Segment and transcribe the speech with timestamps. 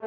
[0.00, 0.04] Em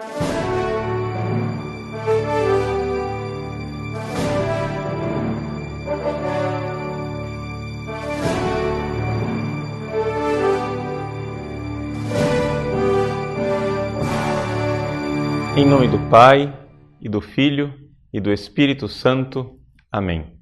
[15.65, 16.57] nome do Pai,
[17.01, 17.73] e do Filho,
[18.13, 19.59] e do Espírito Santo.
[19.91, 20.39] Amém.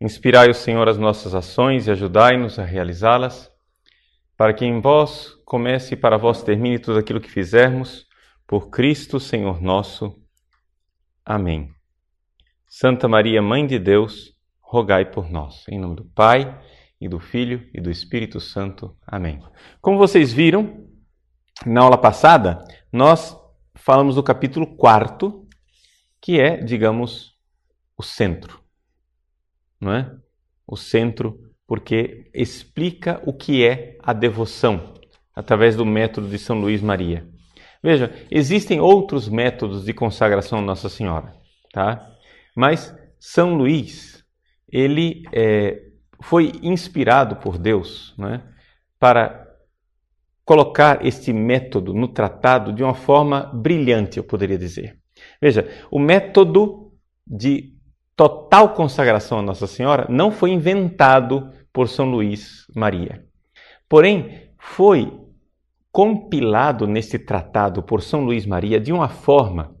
[0.00, 3.50] Inspirai o Senhor as nossas ações e ajudai-nos a realizá-las,
[4.36, 8.06] para que em vós comece e para vós termine tudo aquilo que fizermos,
[8.48, 10.16] por Cristo Senhor nosso.
[11.22, 11.70] Amém.
[12.66, 15.68] Santa Maria, Mãe de Deus, rogai por nós.
[15.68, 16.58] Em nome do Pai,
[16.98, 18.96] e do Filho, e do Espírito Santo.
[19.06, 19.42] Amém.
[19.82, 20.88] Como vocês viram,
[21.66, 23.36] na aula passada, nós
[23.74, 25.46] falamos do capítulo 4,
[26.18, 27.34] que é, digamos,
[27.98, 28.62] o centro.
[29.78, 30.10] Não é?
[30.66, 34.94] O centro, porque explica o que é a devoção
[35.34, 37.28] através do método de São Luís Maria.
[37.82, 41.34] Veja, existem outros métodos de consagração a Nossa Senhora,
[41.72, 42.10] tá?
[42.54, 44.24] Mas São Luís,
[44.70, 45.82] ele é,
[46.20, 48.42] foi inspirado por Deus, né,
[48.98, 49.46] para
[50.44, 54.98] colocar este método no tratado de uma forma brilhante, eu poderia dizer.
[55.40, 56.92] Veja, o método
[57.26, 57.74] de
[58.16, 63.24] total consagração a Nossa Senhora não foi inventado por São Luís Maria.
[63.88, 65.12] Porém, foi
[65.98, 69.74] compilado neste tratado por São Luís Maria de uma forma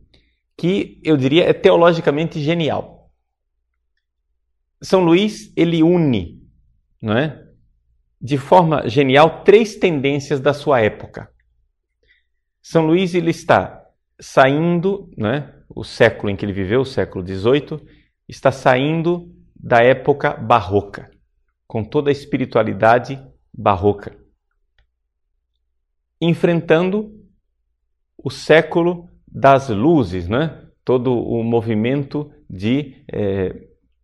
[0.56, 3.12] que eu diria é teologicamente genial.
[4.82, 6.42] São Luís ele une,
[7.00, 7.40] não é?
[8.20, 11.30] de forma genial três tendências da sua época.
[12.60, 13.80] São Luís ele está
[14.20, 17.80] saindo, né, o século em que ele viveu, o século XVIII,
[18.28, 21.12] está saindo da época barroca,
[21.64, 24.18] com toda a espiritualidade barroca,
[26.20, 27.12] enfrentando
[28.16, 30.68] o século das luzes, né?
[30.84, 33.54] todo o movimento de, é,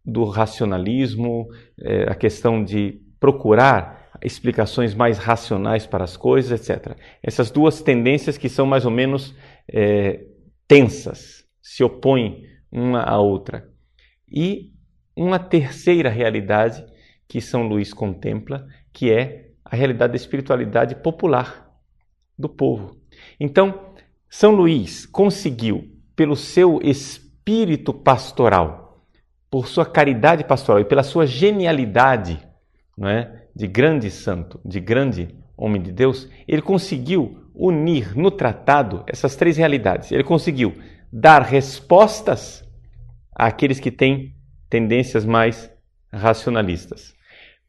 [0.04, 1.48] do racionalismo,
[1.80, 6.94] é, a questão de procurar explicações mais racionais para as coisas, etc.
[7.22, 9.34] Essas duas tendências que são mais ou menos
[9.66, 10.26] é,
[10.68, 13.66] tensas, se opõem uma à outra.
[14.30, 14.72] E
[15.16, 16.84] uma terceira realidade
[17.26, 21.63] que São Luís contempla, que é a realidade da espiritualidade popular
[22.38, 22.96] do povo.
[23.38, 23.92] Então,
[24.28, 29.04] São Luís conseguiu, pelo seu espírito pastoral,
[29.50, 32.40] por sua caridade pastoral e pela sua genialidade,
[32.96, 33.44] não é?
[33.54, 39.56] de grande santo, de grande homem de Deus, ele conseguiu unir no tratado essas três
[39.56, 40.10] realidades.
[40.10, 40.74] Ele conseguiu
[41.12, 42.68] dar respostas
[43.32, 44.34] àqueles que têm
[44.68, 45.70] tendências mais
[46.12, 47.14] racionalistas.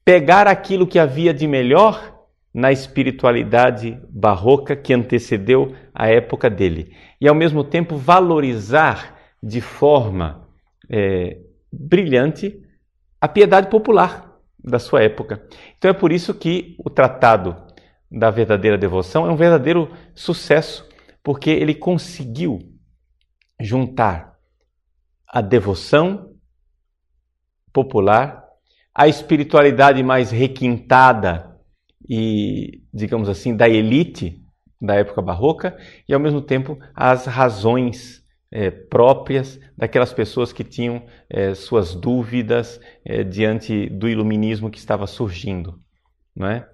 [0.03, 2.14] Pegar aquilo que havia de melhor
[2.55, 10.47] na espiritualidade barroca que antecedeu a época dele e, ao mesmo tempo, valorizar de forma
[10.89, 11.37] é,
[11.69, 12.57] brilhante
[13.19, 15.45] a piedade popular da sua época.
[15.77, 17.61] Então é por isso que o tratado
[18.09, 20.87] da verdadeira devoção é um verdadeiro sucesso,
[21.21, 22.59] porque ele conseguiu
[23.59, 24.33] juntar
[25.27, 26.31] a devoção
[27.73, 28.45] popular,
[28.93, 31.54] a espiritualidade mais requintada
[32.09, 34.41] e, digamos assim, da elite
[34.81, 35.77] da época barroca
[36.07, 42.79] e, ao mesmo tempo, as razões é, próprias daquelas pessoas que tinham é, suas dúvidas
[43.03, 45.79] é, diante do iluminismo que estava surgindo,
[46.35, 46.67] não é?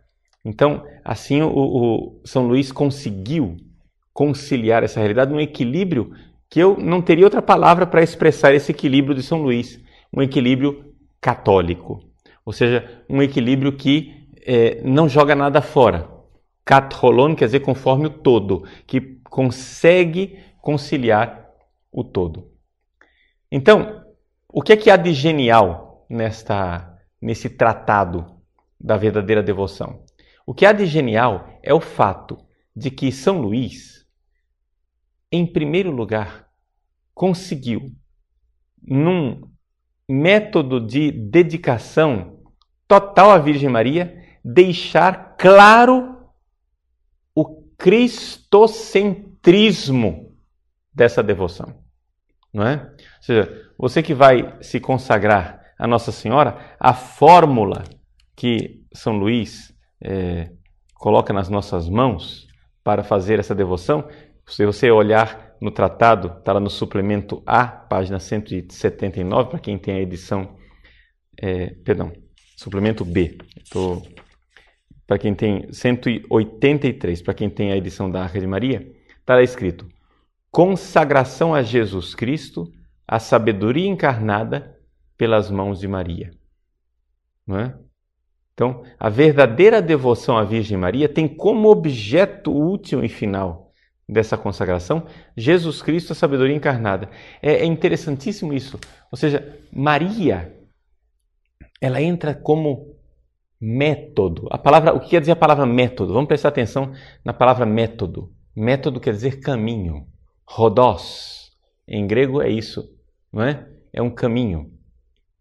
[0.44, 3.58] Então, assim, o, o São Luís conseguiu
[4.14, 6.12] conciliar essa realidade num equilíbrio
[6.50, 9.80] que eu não teria outra palavra para expressar esse equilíbrio de São Luís,
[10.14, 12.04] um equilíbrio católico,
[12.46, 14.21] ou seja, um equilíbrio que
[14.54, 16.10] é, não joga nada fora.
[16.66, 21.50] Catholon quer dizer conforme o todo, que consegue conciliar
[21.90, 22.52] o todo.
[23.50, 24.04] Então,
[24.50, 28.26] o que é que há de genial nesta, nesse tratado
[28.78, 30.04] da verdadeira devoção?
[30.46, 32.38] O que há de genial é o fato
[32.76, 34.06] de que São Luís,
[35.32, 36.50] em primeiro lugar,
[37.14, 37.90] conseguiu,
[38.82, 39.50] num
[40.10, 42.42] método de dedicação
[42.86, 46.18] total à Virgem Maria, deixar claro
[47.36, 50.36] o cristocentrismo
[50.94, 51.82] dessa devoção
[52.54, 52.76] não é?
[52.76, 57.84] Ou seja, você que vai se consagrar a Nossa Senhora, a fórmula
[58.36, 59.74] que São Luís
[60.04, 60.52] é,
[60.96, 62.48] coloca nas nossas mãos
[62.84, 64.08] para fazer essa devoção,
[64.48, 69.96] se você olhar no tratado, está lá no suplemento A, página 179, para quem tem
[69.96, 70.56] a edição,
[71.40, 72.12] é, perdão,
[72.58, 73.38] suplemento B,
[75.12, 79.44] para quem tem 183, para quem tem a edição da Arca de Maria, está lá
[79.44, 79.86] escrito
[80.50, 82.72] consagração a Jesus Cristo,
[83.06, 84.80] a sabedoria encarnada
[85.18, 86.32] pelas mãos de Maria.
[87.46, 87.78] Não é?
[88.54, 93.74] Então, a verdadeira devoção à Virgem Maria tem como objeto último e final
[94.08, 95.06] dessa consagração
[95.36, 97.10] Jesus Cristo, a sabedoria encarnada.
[97.42, 98.80] É, é interessantíssimo isso.
[99.12, 100.58] Ou seja, Maria,
[101.82, 102.91] ela entra como
[103.62, 104.48] método.
[104.50, 106.14] A palavra, o que quer dizer a palavra método?
[106.14, 106.92] Vamos prestar atenção
[107.24, 108.34] na palavra método.
[108.56, 110.08] Método quer dizer caminho.
[110.44, 111.52] Rodós,
[111.88, 112.90] em grego é isso,
[113.32, 113.70] não é?
[113.94, 114.74] É um caminho.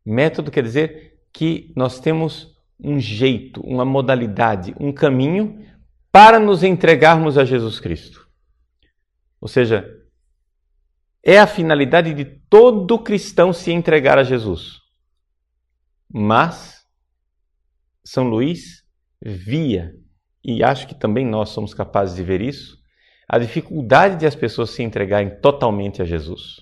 [0.04, 5.64] Método quer dizer que nós temos um jeito, uma modalidade, um caminho
[6.12, 8.28] para nos entregarmos a Jesus Cristo.
[9.40, 9.88] Ou seja,
[11.22, 14.80] é a finalidade de todo cristão se entregar a Jesus.
[16.12, 16.79] Mas
[18.10, 18.82] são Luís
[19.22, 19.92] via,
[20.44, 22.76] e acho que também nós somos capazes de ver isso,
[23.28, 26.56] a dificuldade de as pessoas se entregarem totalmente a Jesus.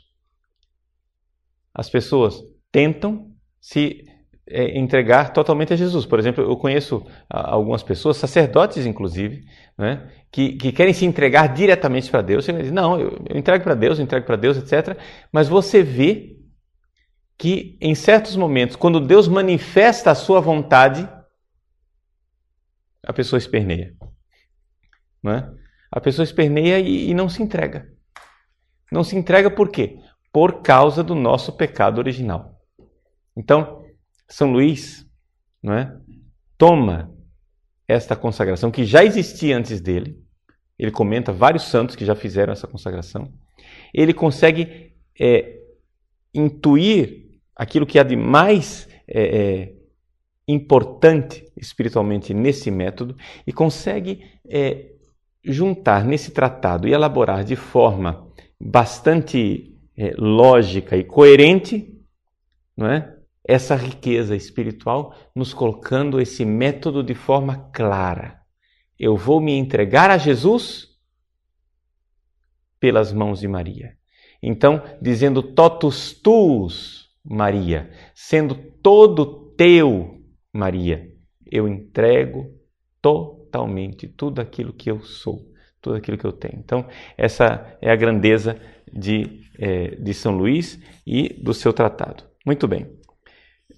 [1.73, 2.39] As pessoas
[2.71, 4.05] tentam se
[4.47, 6.05] é, entregar totalmente a Jesus.
[6.05, 9.43] Por exemplo, eu conheço algumas pessoas, sacerdotes inclusive,
[9.79, 12.45] né, que, que querem se entregar diretamente para Deus.
[12.45, 14.99] Você diz, não, eu, eu entrego para Deus, eu entrego para Deus, etc.
[15.33, 16.37] Mas você vê
[17.39, 21.09] que em certos momentos, quando Deus manifesta a sua vontade,
[23.05, 23.95] a pessoa esperneia.
[25.23, 25.53] Não é?
[25.91, 27.93] A pessoa esperneia e, e não se entrega.
[28.91, 29.99] Não se entrega por quê?
[30.33, 32.61] Por causa do nosso pecado original.
[33.37, 33.85] Então,
[34.29, 35.07] São Luís
[35.63, 35.97] não é?
[36.57, 37.15] toma
[37.87, 40.23] esta consagração que já existia antes dele.
[40.79, 43.33] Ele comenta vários santos que já fizeram essa consagração.
[43.93, 45.59] Ele consegue é,
[46.35, 49.78] intuir aquilo que há de mais é, é,
[50.49, 53.15] importante espiritualmente nesse método
[53.47, 54.93] e consegue é,
[55.45, 58.27] juntar nesse tratado e elaborar de forma
[58.59, 61.95] bastante é, lógica e coerente,
[62.77, 63.15] não é?
[63.47, 68.41] Essa riqueza espiritual, nos colocando esse método de forma clara.
[68.99, 70.89] Eu vou me entregar a Jesus
[72.79, 73.97] pelas mãos de Maria.
[74.43, 80.18] Então, dizendo totus tuus, Maria, sendo todo teu,
[80.53, 81.11] Maria,
[81.51, 82.55] eu entrego
[83.01, 85.47] totalmente tudo aquilo que eu sou,
[85.81, 86.59] tudo aquilo que eu tenho.
[86.59, 86.87] Então,
[87.17, 88.61] essa é a grandeza
[88.93, 92.25] de, é, de São Luís e do seu tratado.
[92.45, 92.99] Muito bem.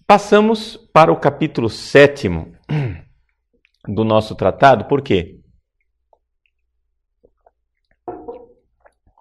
[0.07, 2.53] Passamos para o capítulo sétimo
[3.87, 5.41] do nosso tratado, por quê?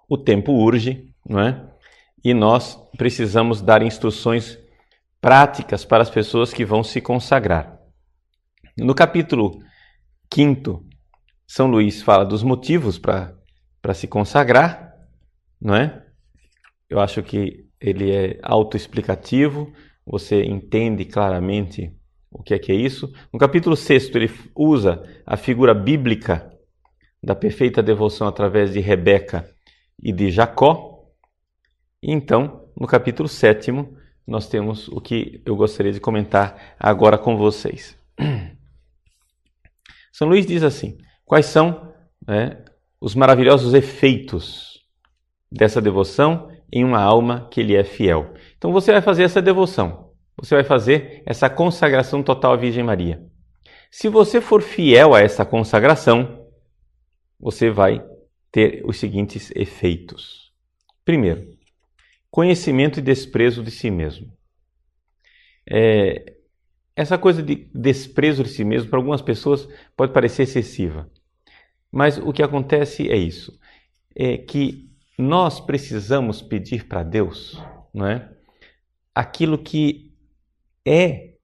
[0.08, 1.70] O tempo urge, não é?
[2.24, 4.58] E nós precisamos dar instruções
[5.20, 7.78] práticas para as pessoas que vão se consagrar.
[8.78, 9.60] No capítulo
[10.32, 10.84] 5,
[11.46, 14.94] São Luís fala dos motivos para se consagrar,
[15.60, 16.06] não é?
[16.88, 19.72] Eu acho que ele é autoexplicativo,
[20.06, 21.94] você entende claramente
[22.30, 23.12] o que é que é isso.
[23.32, 26.50] No capítulo 6, ele usa a figura bíblica
[27.22, 29.48] da perfeita devoção através de Rebeca
[30.02, 31.06] e de Jacó.
[32.02, 33.70] E então, no capítulo 7,
[34.30, 37.98] nós temos o que eu gostaria de comentar agora com vocês.
[40.12, 41.92] São Luís diz assim: quais são
[42.24, 42.64] né,
[43.00, 44.84] os maravilhosos efeitos
[45.50, 48.32] dessa devoção em uma alma que lhe é fiel?
[48.56, 53.20] Então você vai fazer essa devoção, você vai fazer essa consagração total à Virgem Maria.
[53.90, 56.46] Se você for fiel a essa consagração,
[57.38, 58.00] você vai
[58.52, 60.52] ter os seguintes efeitos.
[61.04, 61.48] Primeiro,
[62.30, 64.32] conhecimento e desprezo de si mesmo.
[65.68, 66.34] É,
[66.94, 71.10] essa coisa de desprezo de si mesmo, para algumas pessoas, pode parecer excessiva.
[71.90, 73.58] Mas o que acontece é isso:
[74.14, 77.60] é que nós precisamos pedir para Deus
[77.92, 78.28] não é,
[79.14, 80.12] aquilo que
[80.86, 81.34] é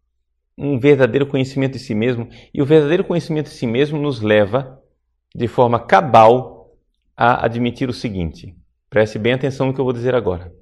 [0.57, 4.83] um verdadeiro conhecimento de si mesmo, e o verdadeiro conhecimento de si mesmo nos leva,
[5.35, 6.75] de forma cabal,
[7.16, 8.57] a admitir o seguinte:
[8.88, 10.52] preste bem atenção no que eu vou dizer agora.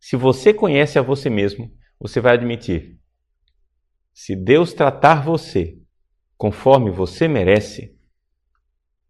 [0.00, 2.98] Se você conhece a você mesmo, você vai admitir:
[4.12, 5.78] se Deus tratar você
[6.36, 7.94] conforme você merece,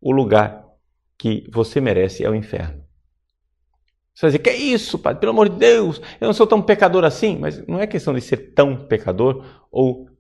[0.01, 0.67] o lugar
[1.17, 2.85] que você merece é o inferno.
[4.13, 5.21] Você vai dizer, que é isso, Padre?
[5.21, 7.39] Pelo amor de Deus, eu não sou tão pecador assim.
[7.39, 10.11] Mas não é questão de ser tão pecador ou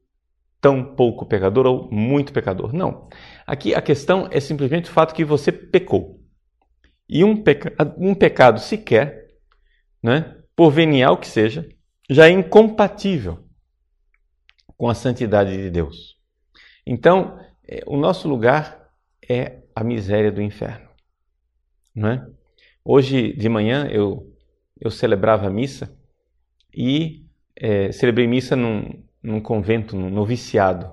[0.60, 2.72] tão pouco pecador ou muito pecador.
[2.72, 3.08] Não.
[3.46, 6.20] Aqui a questão é simplesmente o fato que você pecou.
[7.08, 9.26] E um, peca um pecado sequer,
[10.02, 11.66] né, por venial que seja,
[12.10, 13.48] já é incompatível
[14.76, 16.18] com a santidade de Deus.
[16.86, 18.92] Então, é, o nosso lugar
[19.26, 20.86] é a miséria do inferno.
[21.94, 22.26] Não é?
[22.84, 24.36] Hoje de manhã eu,
[24.78, 25.98] eu celebrava a missa
[26.76, 27.24] e
[27.56, 30.92] é, celebrei missa num, num convento, num noviciado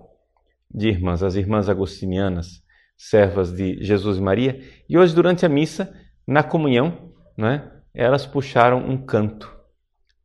[0.74, 2.64] de irmãs, as irmãs agostinianas,
[2.96, 4.62] servas de Jesus e Maria.
[4.88, 5.94] E hoje, durante a missa,
[6.26, 9.57] na comunhão, né, elas puxaram um canto,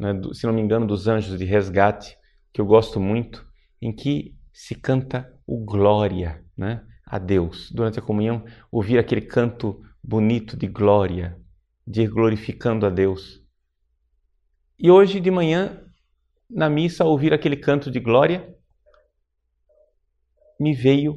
[0.02, 2.18] né, do, se não me engano, dos Anjos de Resgate,
[2.52, 3.47] que eu gosto muito,
[3.80, 7.71] em que se canta o glória né, a Deus.
[7.71, 11.40] Durante a comunhão, ouvir aquele canto bonito de glória,
[11.87, 13.40] de ir glorificando a Deus.
[14.76, 15.80] E hoje de manhã,
[16.50, 18.52] na missa, ouvir aquele canto de glória,
[20.59, 21.16] me veio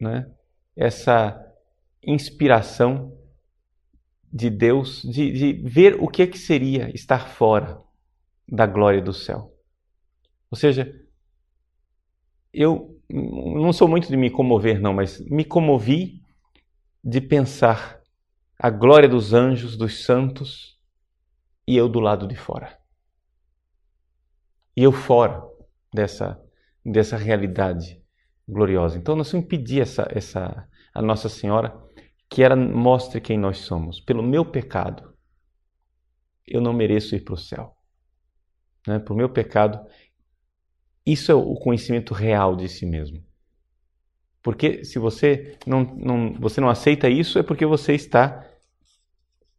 [0.00, 0.26] né,
[0.74, 1.38] essa
[2.02, 3.14] inspiração
[4.36, 7.80] de Deus de, de ver o que, é que seria estar fora
[8.46, 9.52] da glória do céu.
[10.50, 10.94] Ou seja,
[12.52, 16.22] eu não sou muito de me comover, não, mas me comovi
[17.02, 18.00] de pensar
[18.58, 20.78] a glória dos anjos, dos santos,
[21.66, 22.78] e eu do lado de fora.
[24.76, 25.42] E eu fora
[25.92, 26.40] dessa,
[26.84, 28.02] dessa realidade
[28.46, 28.98] gloriosa.
[28.98, 31.85] Então, nós vamos pedir essa, essa, a Nossa Senhora
[32.28, 34.00] que ela mostre quem nós somos.
[34.00, 35.14] Pelo meu pecado,
[36.46, 37.76] eu não mereço ir para o céu.
[38.86, 38.98] Né?
[38.98, 39.84] Por meu pecado,
[41.04, 43.24] isso é o conhecimento real de si mesmo.
[44.42, 48.48] Porque se você não, não, você não aceita isso, é porque você está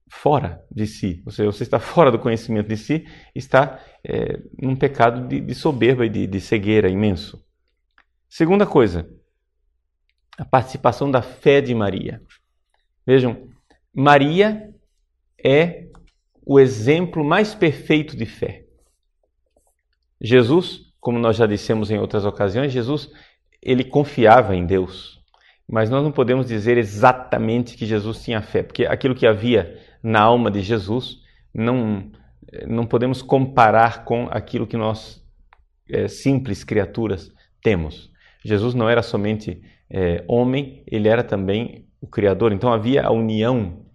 [0.09, 1.21] fora de si.
[1.25, 3.05] Ou seja, você está fora do conhecimento de si,
[3.35, 7.43] está é, num pecado de, de soberba e de, de cegueira imenso.
[8.29, 9.09] Segunda coisa,
[10.37, 12.21] a participação da fé de Maria.
[13.07, 13.47] Vejam,
[13.95, 14.69] Maria
[15.41, 15.85] é
[16.45, 18.65] o exemplo mais perfeito de fé.
[20.19, 23.09] Jesus, como nós já dissemos em outras ocasiões, Jesus
[23.61, 25.23] ele confiava em Deus.
[25.65, 30.21] Mas nós não podemos dizer exatamente que Jesus tinha fé, porque aquilo que havia na
[30.21, 31.21] alma de Jesus
[31.53, 32.11] não
[32.65, 35.21] não podemos comparar com aquilo que nós
[35.89, 37.29] é, simples criaturas
[37.61, 38.09] temos.
[38.43, 42.51] Jesus não era somente é, homem, ele era também o Criador.
[42.51, 43.85] Então havia a união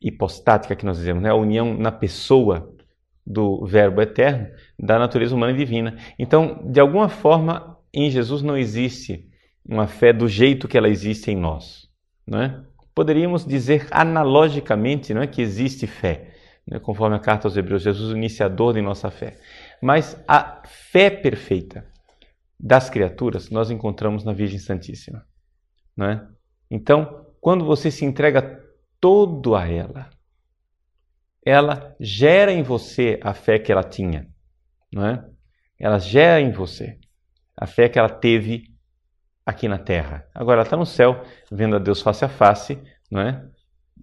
[0.00, 1.30] hipostática que nós dizemos, né?
[1.30, 2.74] a união na pessoa
[3.26, 5.96] do Verbo eterno, da natureza humana e divina.
[6.18, 9.28] Então, de alguma forma, em Jesus não existe
[9.64, 11.88] uma fé do jeito que ela existe em nós.
[12.26, 12.62] Não é?
[12.94, 16.34] Poderíamos dizer analogicamente não é, que existe fé,
[16.66, 16.78] né?
[16.78, 19.38] conforme a carta aos Hebreus, Jesus o iniciador de nossa fé.
[19.80, 21.86] Mas a fé perfeita,
[22.58, 25.24] das criaturas nós encontramos na Virgem Santíssima.
[25.96, 26.26] Não é?
[26.70, 28.62] Então, quando você se entrega
[29.00, 30.10] todo a ela,
[31.44, 34.28] ela gera em você a fé que ela tinha.
[34.92, 35.24] Não é?
[35.78, 36.98] Ela gera em você
[37.56, 38.70] a fé que ela teve
[39.44, 40.26] aqui na terra.
[40.34, 42.78] Agora ela está no céu, vendo a Deus face a face,
[43.10, 43.44] não é?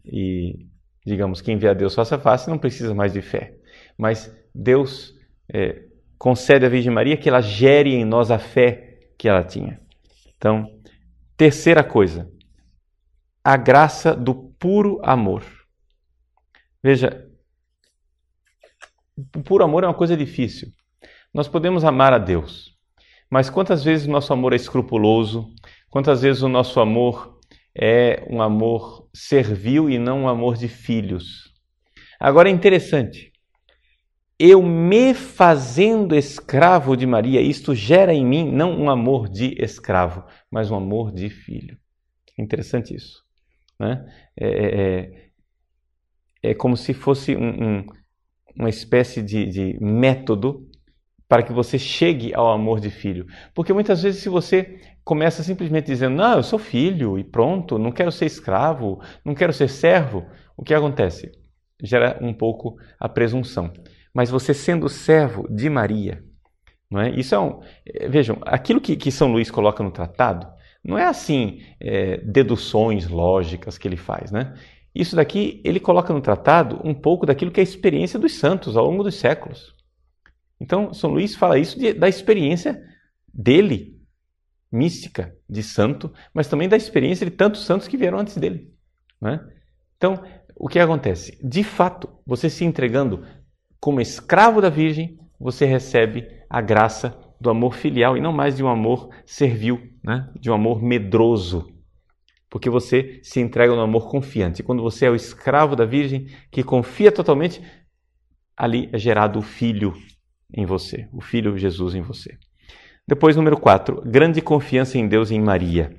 [0.03, 0.67] E,
[1.05, 3.55] digamos, quem vê a Deus face a face não precisa mais de fé.
[3.97, 5.13] Mas Deus
[5.53, 5.83] é,
[6.17, 9.79] concede à Virgem Maria que ela gere em nós a fé que ela tinha.
[10.35, 10.67] Então,
[11.35, 12.29] terceira coisa,
[13.47, 15.41] a graça do puro amor.
[16.83, 17.25] Veja,
[19.33, 20.67] o puro amor é uma coisa difícil.
[21.33, 22.77] Nós podemos amar a Deus,
[23.29, 25.49] mas quantas vezes o nosso amor é escrupuloso?
[25.89, 27.39] Quantas vezes o nosso amor
[27.73, 31.53] é um amor servil e não um amor de filhos?
[32.19, 33.31] Agora é interessante
[34.37, 40.25] eu me fazendo escravo de Maria, isto gera em mim não um amor de escravo,
[40.51, 41.75] mas um amor de filho.
[42.37, 43.25] É interessante isso.
[43.79, 44.05] Né?
[44.35, 45.01] É, é,
[46.43, 47.85] é, é como se fosse um, um,
[48.55, 50.67] uma espécie de, de método
[51.27, 53.25] para que você chegue ao amor de filho.
[53.53, 57.91] Porque muitas vezes, se você começa simplesmente dizendo, não, eu sou filho e pronto, não
[57.91, 61.31] quero ser escravo, não quero ser servo, o que acontece?
[61.83, 63.71] Gera um pouco a presunção
[64.17, 66.23] mas você sendo servo de Maria.
[66.89, 67.11] Não é?
[67.11, 70.47] Isso é um, é, vejam, aquilo que, que São Luís coloca no tratado
[70.87, 74.31] não é assim é, deduções lógicas que ele faz.
[74.31, 74.57] Né?
[74.95, 78.77] Isso daqui ele coloca no tratado um pouco daquilo que é a experiência dos santos
[78.77, 79.75] ao longo dos séculos.
[80.59, 82.81] Então, São Luís fala isso de, da experiência
[83.31, 84.01] dele,
[84.71, 88.73] mística, de santo, mas também da experiência de tantos santos que vieram antes dele.
[89.21, 89.45] Né?
[89.97, 90.23] Então,
[90.55, 91.37] o que acontece?
[91.43, 93.23] De fato, você se entregando
[93.79, 98.63] como escravo da Virgem, você recebe a graça do amor filial e não mais de
[98.63, 100.29] um amor servil, né?
[100.39, 101.67] de um amor medroso.
[102.49, 104.61] Porque você se entrega no amor confiante.
[104.61, 107.61] E quando você é o escravo da Virgem, que confia totalmente,
[108.55, 109.93] ali é gerado o Filho
[110.53, 112.37] em você, o Filho Jesus em você.
[113.07, 115.95] Depois, número 4, grande confiança em Deus e em Maria.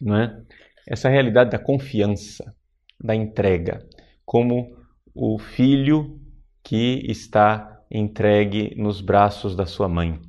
[0.00, 0.40] Não é?
[0.88, 2.54] Essa realidade da confiança.
[3.02, 3.86] da entrega,
[4.26, 4.76] como
[5.14, 6.20] o filho
[6.62, 10.20] que está entregue nos braços da sua mãe.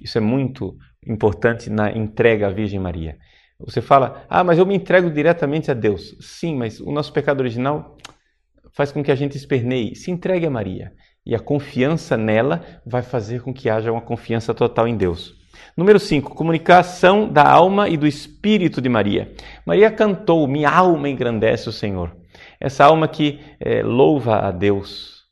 [0.00, 0.76] Isso é muito
[1.06, 3.16] importante na entrega à Virgem Maria.
[3.58, 6.16] Você fala, ah, mas eu me entrego diretamente a Deus.
[6.20, 7.96] Sim, mas o nosso pecado original
[8.72, 9.94] faz com que a gente esperneie.
[9.94, 10.92] Se entregue a Maria.
[11.26, 15.38] E a confiança nela vai fazer com que haja uma confiança total em Deus.
[15.76, 19.32] Número 5, comunicação da alma e do espírito de Maria.
[19.66, 22.16] Maria cantou: Minha alma engrandece o Senhor.
[22.58, 25.24] Essa alma que é, louva a Deus.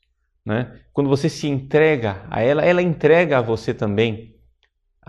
[0.45, 0.71] Né?
[0.93, 4.35] Quando você se entrega a ela, ela entrega a você também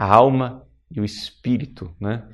[0.00, 1.94] a alma e o espírito.
[2.00, 2.26] Né?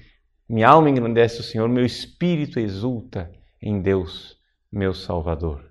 [0.49, 4.39] Minha alma engrandece o Senhor, meu espírito exulta em Deus,
[4.71, 5.69] meu Salvador.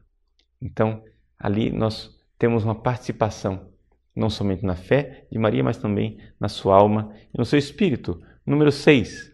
[0.61, 1.01] Então,
[1.39, 3.69] ali nós temos uma participação
[4.13, 8.21] não somente na fé de Maria, mas também na sua alma e no seu espírito.
[8.45, 9.31] Número 6.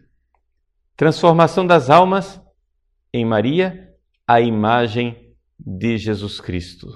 [0.96, 2.40] Transformação das almas
[3.12, 3.92] em Maria,
[4.24, 6.86] a imagem de Jesus Cristo.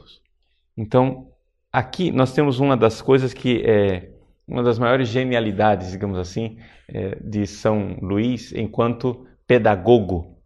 [0.77, 1.33] Então,
[1.73, 4.16] aqui nós temos uma das coisas que é
[4.47, 10.39] uma das maiores genialidades, digamos assim, é, de São Luís enquanto pedagogo,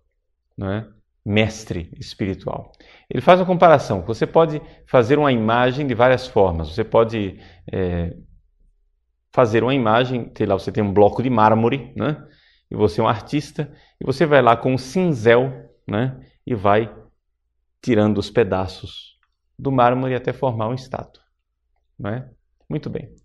[0.56, 0.86] não é?
[1.24, 2.72] mestre espiritual.
[3.08, 4.02] Ele faz uma comparação.
[4.02, 6.74] Você pode fazer uma imagem de várias formas.
[6.74, 7.38] Você pode
[7.70, 8.16] é,
[9.32, 12.26] fazer uma imagem, sei lá, você tem um bloco de mármore, né?
[12.70, 16.20] E você é um artista, e você vai lá com um cinzel, né?
[16.46, 16.92] E vai
[17.82, 19.18] tirando os pedaços
[19.58, 21.22] do mármore até formar uma estátua,
[21.98, 22.30] né?
[22.68, 23.19] Muito bem.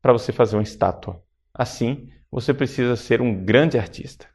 [0.00, 4.26] Para você fazer uma estátua assim, você precisa ser um grande artista.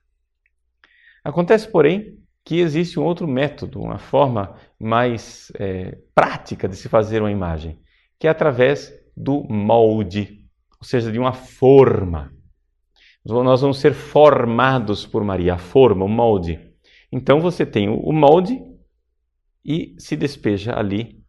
[1.24, 7.22] Acontece, porém, que existe um outro método, uma forma mais é, prática de se fazer
[7.22, 7.80] uma imagem,
[8.20, 10.46] que é através do molde,
[10.78, 12.34] ou seja, de uma forma.
[13.24, 16.60] Nós vamos ser formados por Maria, a forma, o molde.
[17.10, 18.62] Então você tem o molde
[19.64, 21.24] e se despeja ali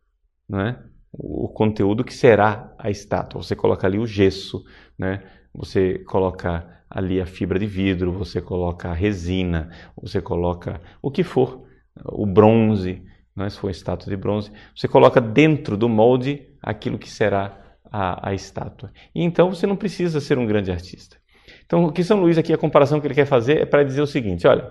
[0.48, 0.82] não é?
[1.16, 3.42] O conteúdo que será a estátua.
[3.42, 4.64] Você coloca ali o gesso,
[4.98, 5.22] né?
[5.54, 11.22] você coloca ali a fibra de vidro, você coloca a resina, você coloca o que
[11.22, 11.64] for,
[12.04, 13.02] o bronze,
[13.34, 18.30] né, se for estátua de bronze, você coloca dentro do molde aquilo que será a,
[18.30, 18.92] a estátua.
[19.14, 21.16] E então você não precisa ser um grande artista.
[21.64, 24.02] Então, o que São Luís aqui, a comparação que ele quer fazer é para dizer
[24.02, 24.70] o seguinte: olha,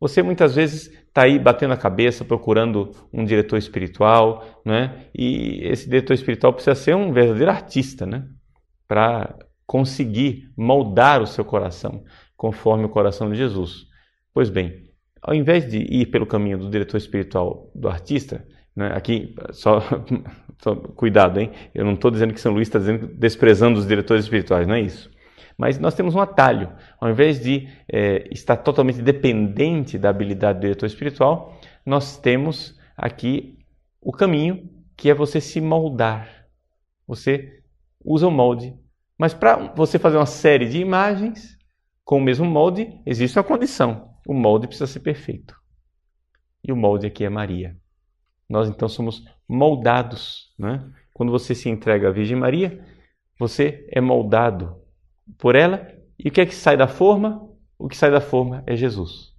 [0.00, 5.06] você muitas vezes está aí batendo a cabeça procurando um diretor espiritual, né?
[5.14, 8.26] E esse diretor espiritual precisa ser um verdadeiro artista, né?
[8.86, 9.34] Para
[9.66, 12.04] conseguir moldar o seu coração
[12.36, 13.86] conforme o coração de Jesus.
[14.32, 14.84] Pois bem,
[15.22, 19.80] ao invés de ir pelo caminho do diretor espiritual do artista, né, aqui só,
[20.62, 21.50] só, cuidado, hein?
[21.74, 24.82] Eu não estou dizendo que São Luís está dizendo desprezando os diretores espirituais, não é
[24.82, 25.10] isso.
[25.56, 26.72] Mas nós temos um atalho.
[27.00, 33.58] Ao invés de é, estar totalmente dependente da habilidade do diretor espiritual, nós temos aqui
[34.00, 36.46] o caminho que é você se moldar.
[37.06, 37.62] Você
[38.04, 38.74] usa o molde
[39.18, 41.56] mas para você fazer uma série de imagens
[42.04, 45.56] com o mesmo molde, existe uma condição: o molde precisa ser perfeito.
[46.62, 47.76] E o molde aqui é Maria.
[48.48, 50.54] Nós então somos moldados.
[50.58, 50.84] Né?
[51.12, 52.84] Quando você se entrega à Virgem Maria,
[53.38, 54.76] você é moldado
[55.38, 55.86] por ela.
[56.18, 57.48] E o que é que sai da forma?
[57.78, 59.34] O que sai da forma é Jesus.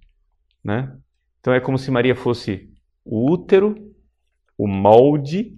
[0.62, 0.96] Né?
[1.40, 2.70] Então é como se Maria fosse
[3.04, 3.94] o útero,
[4.56, 5.56] o molde,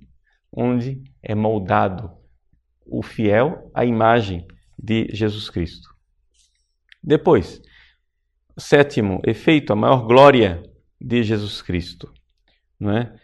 [0.52, 2.10] onde é moldado
[2.84, 4.46] o fiel à imagem
[4.78, 5.88] de Jesus Cristo.
[7.02, 7.62] Depois,
[8.58, 10.62] sétimo efeito, a maior glória
[11.00, 12.12] de Jesus Cristo.
[12.78, 13.14] Não é?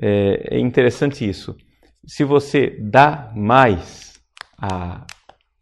[0.00, 1.56] é, é interessante isso.
[2.06, 4.14] Se você dá mais
[4.58, 5.06] a,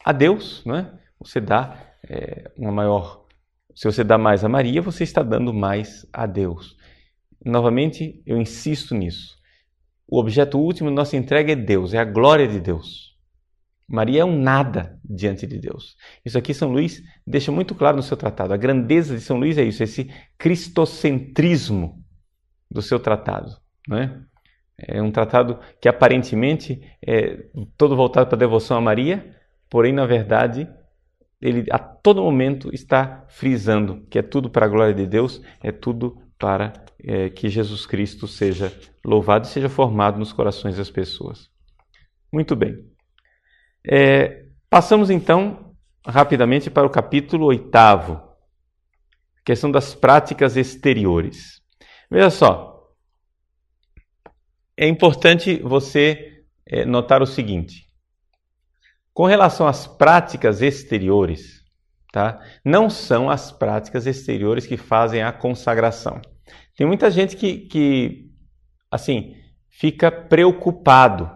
[0.04, 0.92] a Deus, não é?
[1.18, 3.24] você dá é, uma maior.
[3.74, 6.76] Se você dá mais a Maria, você está dando mais a Deus.
[7.44, 9.36] Novamente, eu insisto nisso.
[10.06, 13.14] O objeto último da nossa entrega é Deus, é a glória de Deus.
[13.86, 15.96] Maria é um nada diante de Deus.
[16.24, 18.54] Isso aqui São Luís deixa muito claro no seu tratado.
[18.54, 22.02] A grandeza de São Luís é isso, esse cristocentrismo
[22.70, 23.50] do seu tratado.
[23.88, 24.22] Né?
[24.78, 29.34] É um tratado que aparentemente é todo voltado para a devoção a Maria,
[29.68, 30.68] porém, na verdade,
[31.40, 35.70] ele a todo momento está frisando que é tudo para a glória de Deus, é
[35.70, 36.72] tudo para
[37.02, 38.72] é, que Jesus Cristo seja
[39.04, 41.50] louvado e seja formado nos corações das pessoas.
[42.32, 42.76] Muito bem.
[43.86, 45.74] É, passamos então
[46.06, 48.22] rapidamente para o capítulo oitavo,
[49.44, 51.62] questão das práticas exteriores.
[52.10, 52.74] Veja só,
[54.76, 57.83] é importante você é, notar o seguinte:
[59.14, 61.62] com relação às práticas exteriores,
[62.12, 62.40] tá?
[62.64, 66.20] não são as práticas exteriores que fazem a consagração.
[66.76, 68.30] Tem muita gente que, que
[68.90, 69.36] assim,
[69.70, 71.30] fica preocupado,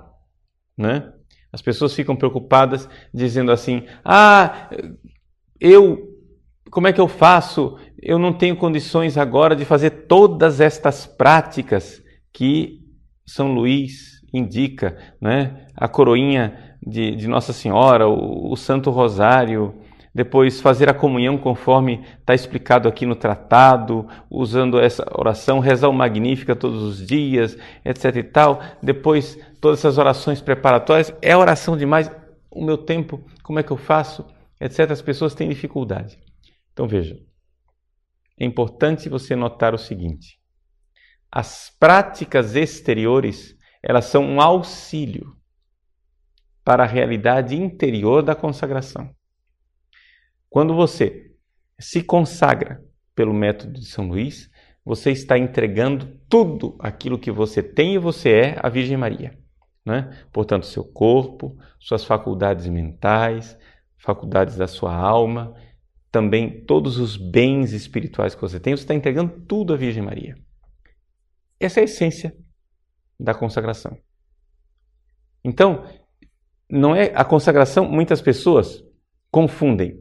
[0.77, 1.13] né?
[1.53, 4.69] As pessoas ficam preocupadas dizendo assim: "Ah,
[5.59, 6.09] eu
[6.71, 7.79] como é que eu faço?
[8.01, 12.81] Eu não tenho condições agora de fazer todas estas práticas que
[13.27, 15.67] São Luís indica, né?
[15.75, 19.75] A coroinha de, de Nossa Senhora, o, o Santo Rosário,
[20.15, 25.93] depois fazer a comunhão conforme está explicado aqui no tratado, usando essa oração, rezar o
[25.93, 28.61] Magnífica todos os dias, etc e tal.
[28.83, 32.11] Depois, todas essas orações preparatórias, é oração demais,
[32.51, 34.27] o meu tempo, como é que eu faço,
[34.61, 34.91] etc.
[34.91, 36.19] As pessoas têm dificuldade.
[36.73, 37.17] Então veja,
[38.41, 40.39] é importante você notar o seguinte:
[41.31, 45.38] as práticas exteriores, elas são um auxílio
[46.69, 49.09] para a realidade interior da consagração.
[50.51, 51.35] Quando você
[51.79, 54.51] se consagra pelo método de São Luís,
[54.85, 59.33] você está entregando tudo aquilo que você tem e você é à Virgem Maria.
[59.83, 60.15] Né?
[60.31, 63.59] Portanto, seu corpo, suas faculdades mentais,
[63.97, 65.55] faculdades da sua alma,
[66.13, 70.37] também todos os bens espirituais que você tem, você está entregando tudo à Virgem Maria.
[71.59, 72.37] Essa é a essência
[73.19, 73.97] da consagração.
[75.43, 75.87] Então,
[76.71, 78.85] não é a consagração, muitas pessoas
[79.31, 79.99] confundem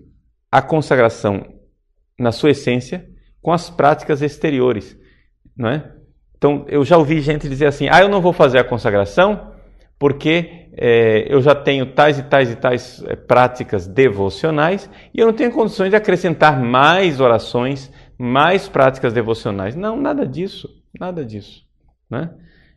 [0.52, 1.46] a consagração
[2.20, 3.08] na sua essência
[3.42, 4.98] com as práticas exteriores,
[5.56, 5.94] não é?
[6.38, 9.54] Então, eu já ouvi gente dizer assim: ah, eu não vou fazer a consagração
[10.00, 15.26] porque é, eu já tenho tais e tais e tais é, práticas devocionais e eu
[15.26, 19.76] não tenho condições de acrescentar mais orações, mais práticas devocionais.
[19.76, 21.66] Não, nada disso, nada disso.
[22.10, 22.30] Né?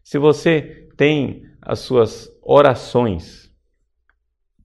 [0.02, 3.39] Se você tem as suas orações,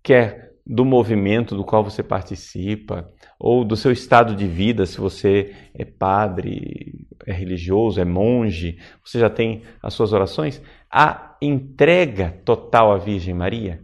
[0.05, 5.53] quer do movimento do qual você participa, ou do seu estado de vida, se você
[5.73, 12.91] é padre, é religioso, é monge, você já tem as suas orações, a entrega total
[12.91, 13.83] à Virgem Maria,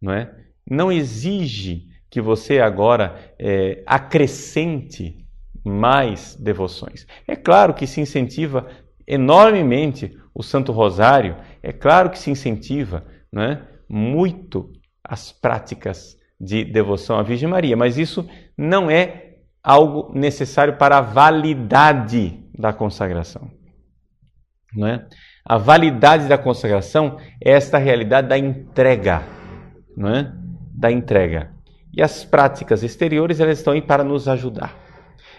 [0.00, 0.34] não é?
[0.68, 5.26] Não exige que você agora é, acrescente
[5.62, 7.06] mais devoções.
[7.28, 8.66] É claro que se incentiva
[9.06, 13.04] enormemente o Santo Rosário, é claro que se incentiva
[13.36, 14.72] é, muito
[15.10, 21.00] as práticas de devoção à Virgem Maria, mas isso não é algo necessário para a
[21.00, 23.50] validade da consagração.
[24.72, 25.04] Não é?
[25.44, 29.24] A validade da consagração é esta realidade da entrega,
[29.96, 30.32] não é?
[30.72, 31.50] Da entrega.
[31.92, 34.78] E as práticas exteriores elas estão aí para nos ajudar.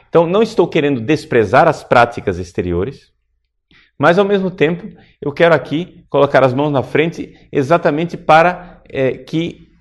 [0.10, 3.14] Então, não estou querendo desprezar as práticas exteriores,
[3.98, 4.86] mas ao mesmo tempo
[5.22, 9.72] eu quero aqui colocar as mãos na frente exatamente para é, que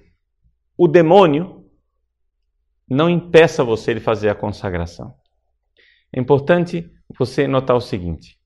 [0.79, 1.68] o demônio
[2.88, 5.14] não impeça você de fazer a consagração.
[6.12, 8.38] É importante você notar o seguinte: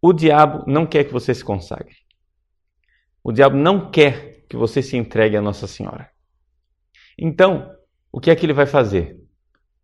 [0.00, 1.94] o diabo não quer que você se consagre.
[3.22, 6.10] O diabo não quer que você se entregue a Nossa Senhora.
[7.16, 7.70] Então,
[8.10, 9.18] o que é que ele vai fazer?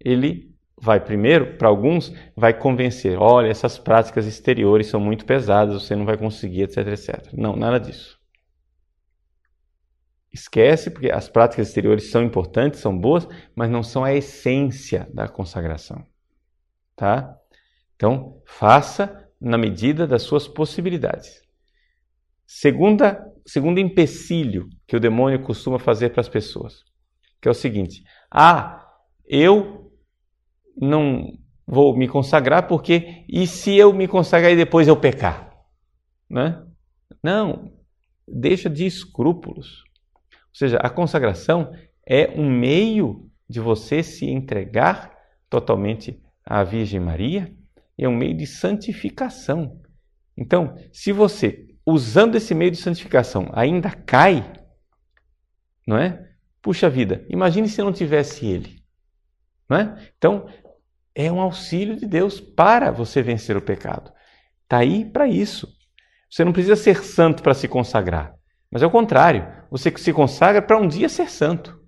[0.00, 5.94] Ele vai primeiro, para alguns, vai convencer: olha, essas práticas exteriores são muito pesadas, você
[5.94, 7.32] não vai conseguir, etc, etc.
[7.32, 8.17] Não, nada disso.
[10.32, 15.26] Esquece, porque as práticas exteriores são importantes, são boas, mas não são a essência da
[15.26, 16.04] consagração.
[16.94, 17.36] Tá?
[17.96, 21.42] Então, faça na medida das suas possibilidades.
[22.46, 26.84] Segunda, segundo empecilho que o demônio costuma fazer para as pessoas,
[27.40, 28.86] que é o seguinte: ah,
[29.26, 29.92] eu
[30.76, 35.52] não vou me consagrar porque e se eu me consagrar e depois eu pecar,
[36.28, 36.64] né?
[37.22, 37.72] Não,
[38.26, 39.84] deixa de escrúpulos.
[40.50, 41.72] Ou seja, a consagração
[42.06, 45.16] é um meio de você se entregar
[45.48, 47.52] totalmente à Virgem Maria,
[47.96, 49.80] é um meio de santificação.
[50.36, 54.52] Então, se você, usando esse meio de santificação, ainda cai,
[55.86, 56.28] não é?
[56.62, 58.82] Puxa vida, imagine se não tivesse ele.
[59.68, 60.10] Não é?
[60.16, 60.48] Então,
[61.14, 64.12] é um auxílio de Deus para você vencer o pecado.
[64.62, 65.68] Está aí para isso.
[66.30, 68.34] Você não precisa ser santo para se consagrar.
[68.70, 71.78] Mas é o contrário, você se consagra para um dia ser santo.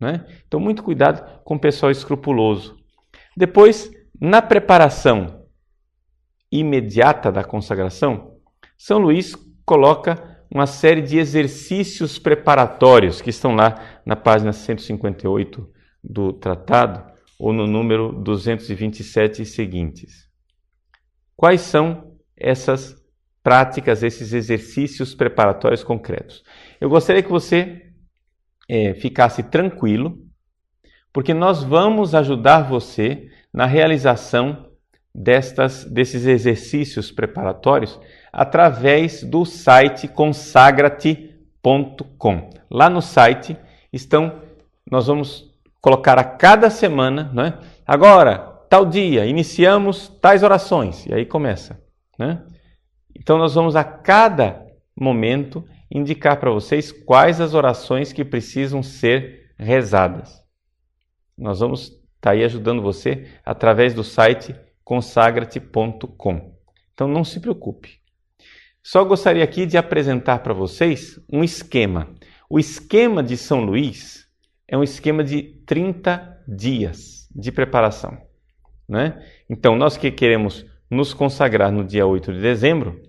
[0.00, 0.24] Né?
[0.46, 2.76] Então, muito cuidado com o pessoal escrupuloso.
[3.36, 5.44] Depois, na preparação
[6.50, 8.36] imediata da consagração,
[8.76, 15.68] São Luís coloca uma série de exercícios preparatórios que estão lá na página 158
[16.02, 20.28] do tratado ou no número 227 e seguintes.
[21.36, 22.96] Quais são essas
[23.42, 26.42] práticas, esses exercícios preparatórios concretos.
[26.80, 27.82] Eu gostaria que você
[28.68, 30.18] é, ficasse tranquilo,
[31.12, 34.68] porque nós vamos ajudar você na realização
[35.14, 37.98] destas, desses exercícios preparatórios
[38.32, 42.50] através do site consagrate.com.
[42.70, 43.56] Lá no site
[43.92, 44.40] estão,
[44.88, 47.58] nós vamos colocar a cada semana, né?
[47.86, 48.38] Agora,
[48.68, 51.06] tal dia, iniciamos tais orações.
[51.06, 51.80] E aí começa,
[52.18, 52.42] né?
[53.16, 59.52] Então nós vamos a cada momento indicar para vocês quais as orações que precisam ser
[59.58, 60.42] rezadas.
[61.36, 66.54] Nós vamos estar tá aí ajudando você através do site consagrate.com.
[66.92, 68.00] Então não se preocupe.
[68.82, 72.14] Só gostaria aqui de apresentar para vocês um esquema.
[72.48, 74.26] O esquema de São Luís
[74.66, 78.16] é um esquema de 30 dias de preparação.
[78.88, 79.22] Né?
[79.48, 83.02] Então, nós que queremos nos consagrar no dia 8 de dezembro,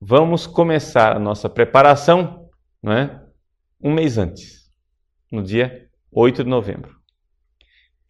[0.00, 2.48] vamos começar a nossa preparação
[2.82, 3.20] né,
[3.82, 4.70] um mês antes,
[5.30, 6.96] no dia 8 de novembro.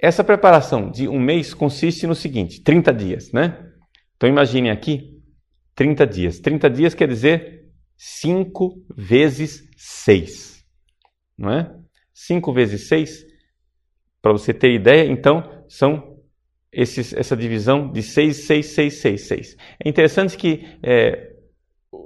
[0.00, 3.68] Essa preparação de um mês consiste no seguinte: 30 dias, né?
[4.16, 5.20] Então imaginem aqui
[5.74, 6.38] 30 dias.
[6.38, 10.64] 30 dias quer dizer 5 vezes 6,
[11.36, 11.74] não é?
[12.14, 13.26] 5 vezes 6,
[14.22, 16.18] para você ter ideia, então são
[16.72, 19.56] esses, essa divisão de 6, 6, 6, 6, 6.
[19.84, 21.32] É interessante que é,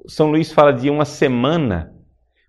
[0.06, 1.94] São Luís fala de uma semana,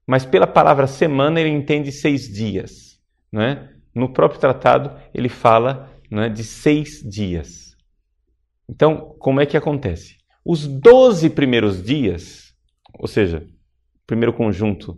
[0.06, 3.00] mas pela palavra semana ele entende seis dias.
[3.32, 3.69] Né?
[3.93, 7.76] No próprio tratado ele fala né, de seis dias.
[8.69, 10.17] Então, como é que acontece?
[10.46, 12.54] Os 12 primeiros dias,
[13.00, 13.46] ou seja,
[14.06, 14.98] primeiro conjunto,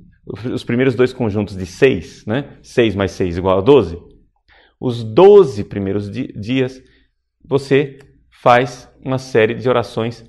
[0.52, 2.58] os primeiros dois conjuntos de seis, né?
[2.63, 3.98] 6 mais 6 igual a 12.
[4.80, 6.82] Os 12 primeiros di dias
[7.43, 10.26] você faz uma série de orações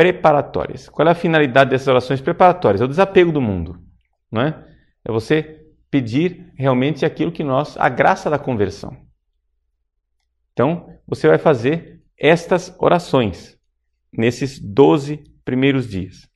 [0.00, 0.88] preparatórias.
[0.88, 2.80] Qual é a finalidade dessas orações preparatórias?
[2.80, 3.78] É o desapego do mundo,
[4.32, 4.66] não é?
[5.04, 5.60] É você
[5.90, 8.96] pedir realmente aquilo que nós, a graça da conversão.
[10.54, 13.58] Então, você vai fazer estas orações
[14.10, 16.26] nesses 12 primeiros dias.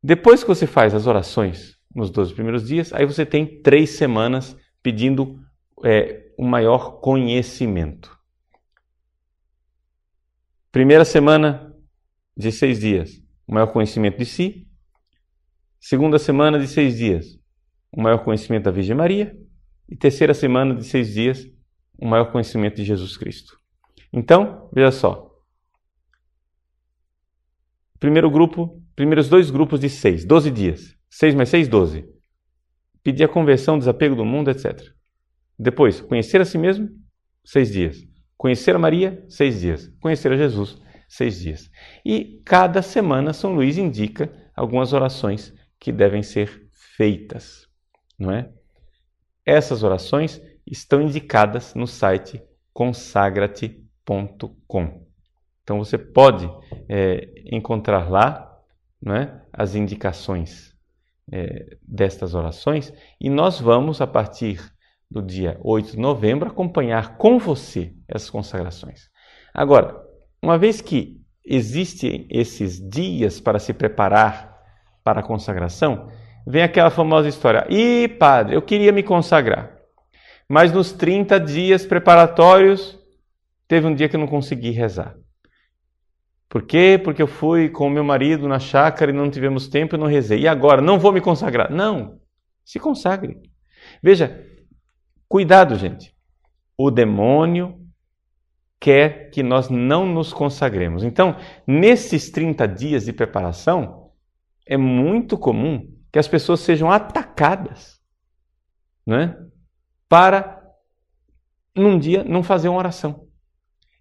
[0.00, 4.56] Depois que você faz as orações nos 12 primeiros dias, aí você tem três semanas
[4.80, 5.40] pedindo
[5.84, 8.16] é, maior conhecimento.
[10.70, 11.67] Primeira semana
[12.38, 14.68] de seis dias, o maior conhecimento de si.
[15.80, 17.36] Segunda semana de seis dias,
[17.90, 19.36] o maior conhecimento da Virgem Maria.
[19.88, 21.44] E terceira semana de seis dias,
[21.98, 23.58] o maior conhecimento de Jesus Cristo.
[24.12, 25.28] Então, veja só.
[27.98, 30.94] Primeiro grupo, primeiros dois grupos de seis, doze dias.
[31.10, 32.04] Seis mais seis, doze.
[33.02, 34.80] Pedir a conversão, desapego do mundo, etc.
[35.58, 36.88] Depois, conhecer a si mesmo,
[37.44, 37.96] seis dias.
[38.36, 39.88] Conhecer a Maria, seis dias.
[40.00, 41.70] Conhecer a Jesus, seis dias.
[42.04, 47.66] E cada semana São Luís indica algumas orações que devem ser feitas,
[48.18, 48.50] não é?
[49.44, 52.42] Essas orações estão indicadas no site
[52.72, 55.06] consagrate.com.
[55.62, 56.50] Então você pode
[56.88, 58.44] é, encontrar lá
[59.00, 60.74] não é, as indicações
[61.30, 64.60] é, destas orações e nós vamos, a partir
[65.10, 69.08] do dia 8 de novembro, acompanhar com você essas consagrações.
[69.54, 70.07] Agora,
[70.42, 74.58] uma vez que existem esses dias para se preparar
[75.02, 76.08] para a consagração,
[76.46, 79.76] vem aquela famosa história: "E padre, eu queria me consagrar,
[80.48, 82.98] mas nos 30 dias preparatórios
[83.66, 85.14] teve um dia que eu não consegui rezar.
[86.48, 86.98] Por quê?
[87.02, 90.40] Porque eu fui com meu marido na chácara e não tivemos tempo e não rezei.
[90.40, 91.70] E agora não vou me consagrar?
[91.70, 92.18] Não.
[92.64, 93.36] Se consagre.
[94.02, 94.46] Veja,
[95.28, 96.14] Cuidado, gente.
[96.76, 97.77] O demônio
[98.80, 101.02] quer que nós não nos consagremos.
[101.02, 101.36] Então,
[101.66, 104.12] nesses 30 dias de preparação,
[104.66, 108.00] é muito comum que as pessoas sejam atacadas,
[109.06, 109.36] né?
[110.08, 110.58] Para
[111.74, 113.26] num dia não fazer uma oração.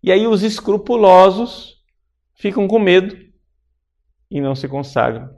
[0.02, 1.84] E aí os escrupulosos
[2.36, 3.18] ficam com medo
[4.30, 5.30] e não se consagram.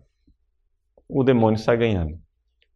[1.07, 2.19] O demônio está ganhando.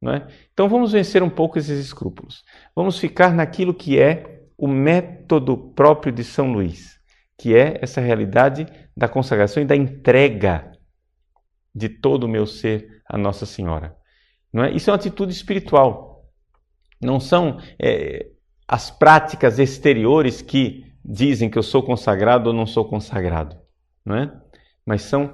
[0.06, 0.28] É?
[0.52, 2.44] Então vamos vencer um pouco esses escrúpulos.
[2.76, 7.00] Vamos ficar naquilo que é o método próprio de São Luís,
[7.38, 10.72] que é essa realidade da consagração e da entrega
[11.74, 13.96] de todo o meu ser a Nossa Senhora.
[14.52, 14.72] Não é?
[14.72, 16.26] Isso é uma atitude espiritual.
[17.02, 18.28] Não são é,
[18.68, 23.58] as práticas exteriores que dizem que eu sou consagrado ou não sou consagrado,
[24.06, 24.32] não é?
[24.86, 25.34] Mas são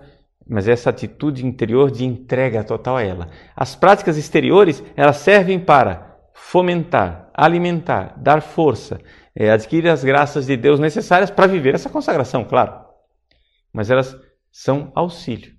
[0.49, 3.29] mas essa atitude interior de entrega total a ela.
[3.55, 6.09] As práticas exteriores, elas servem para
[6.41, 8.99] fomentar, alimentar, dar força,
[9.36, 12.86] é, adquirir as graças de Deus necessárias para viver essa consagração, claro.
[13.71, 14.17] Mas elas
[14.52, 15.56] são auxílio,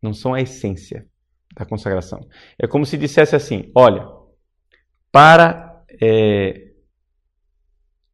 [0.00, 1.08] não são a essência
[1.56, 2.20] da consagração.
[2.58, 4.06] É como se dissesse assim: olha,
[5.10, 6.74] para é,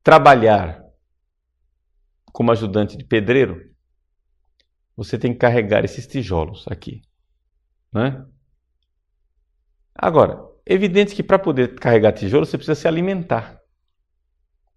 [0.02, 0.82] trabalhar
[2.32, 3.60] como ajudante de pedreiro,
[4.96, 7.02] você tem que carregar esses tijolos aqui.
[7.92, 8.24] Né?
[9.94, 13.60] Agora, evidente que para poder carregar tijolos você precisa se alimentar.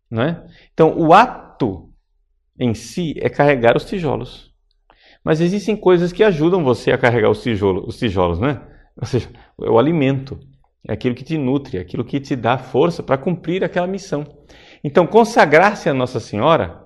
[0.09, 0.45] Né?
[0.73, 1.89] Então, o ato
[2.59, 4.53] em si é carregar os tijolos.
[5.23, 8.61] Mas existem coisas que ajudam você a carregar os tijolos, os tijolos né?
[8.95, 9.29] Ou seja,
[9.61, 10.39] é o alimento,
[10.87, 14.25] é aquilo que te nutre, é aquilo que te dá força para cumprir aquela missão.
[14.83, 16.83] Então, consagrar-se a Nossa Senhora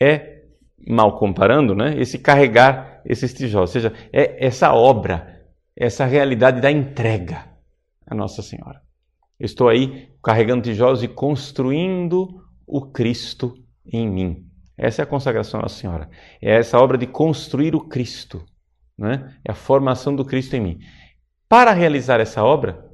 [0.00, 0.42] é,
[0.86, 5.42] mal comparando, né, esse carregar esses tijolos, ou seja, é essa obra,
[5.76, 7.53] essa realidade da entrega
[8.14, 8.80] Nossa Senhora.
[9.38, 14.46] Eu estou aí carregando tijolos e construindo o Cristo em mim.
[14.76, 16.08] Essa é a consagração à Nossa Senhora.
[16.40, 18.44] É essa obra de construir o Cristo.
[18.96, 19.36] Né?
[19.44, 20.78] É a formação do Cristo em mim.
[21.48, 22.90] Para realizar essa obra,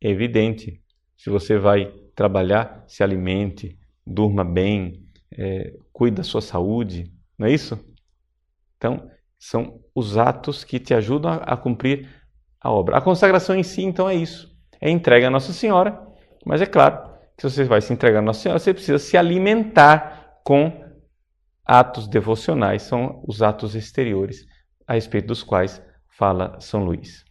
[0.00, 0.82] é evidente,
[1.16, 5.02] se você vai trabalhar, se alimente, durma bem,
[5.36, 7.78] é, cuide da sua saúde, não é isso?
[8.76, 12.08] Então, são os atos que te ajudam a, a cumprir
[12.64, 12.96] a obra.
[12.96, 14.50] A consagração em si, então, é isso.
[14.80, 16.00] É entrega a Nossa Senhora,
[16.46, 16.98] mas é claro
[17.36, 20.82] que se você vai se entregar a Nossa Senhora, você precisa se alimentar com
[21.64, 24.46] atos devocionais, são os atos exteriores
[24.86, 27.24] a respeito dos quais fala São Luís.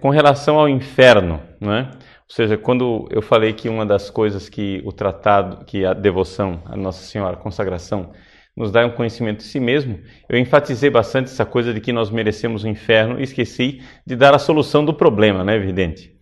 [0.00, 1.90] Com relação ao inferno, né?
[2.34, 6.60] Ou seja, quando eu falei que uma das coisas que o tratado, que a devoção
[6.64, 8.10] a Nossa Senhora, a consagração,
[8.56, 12.10] nos dá um conhecimento de si mesmo, eu enfatizei bastante essa coisa de que nós
[12.10, 16.12] merecemos o inferno e esqueci de dar a solução do problema, né, evidente.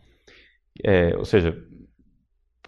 [0.85, 1.57] É, ou seja,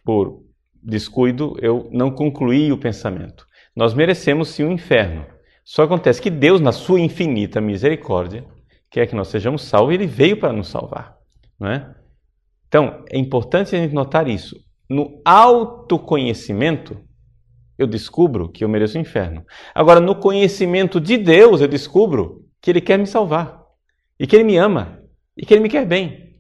[0.03, 0.43] por
[0.83, 3.45] descuido, eu não concluí o pensamento.
[3.77, 5.27] Nós merecemos sim o inferno.
[5.63, 8.43] Só acontece que Deus, na sua infinita misericórdia,
[8.91, 11.19] quer que nós sejamos salvos, ele veio para nos salvar.
[11.61, 11.95] Não é?
[12.75, 14.57] Então, é importante a gente notar isso.
[14.91, 16.99] No autoconhecimento,
[17.79, 19.45] eu descubro que eu mereço o inferno.
[19.73, 23.63] Agora, no conhecimento de Deus, eu descubro que Ele quer me salvar,
[24.19, 24.99] e que Ele me ama,
[25.37, 26.35] e que Ele me quer bem.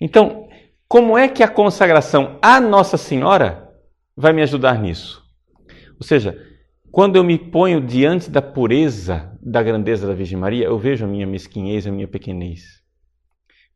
[0.00, 0.46] Então,
[0.86, 3.68] como é que a consagração à Nossa Senhora
[4.16, 5.20] vai me ajudar nisso?
[5.98, 6.40] Ou seja,
[6.92, 11.08] quando eu me ponho diante da pureza, da grandeza da Virgem Maria, eu vejo a
[11.08, 12.81] minha mesquinhez, a minha pequenez.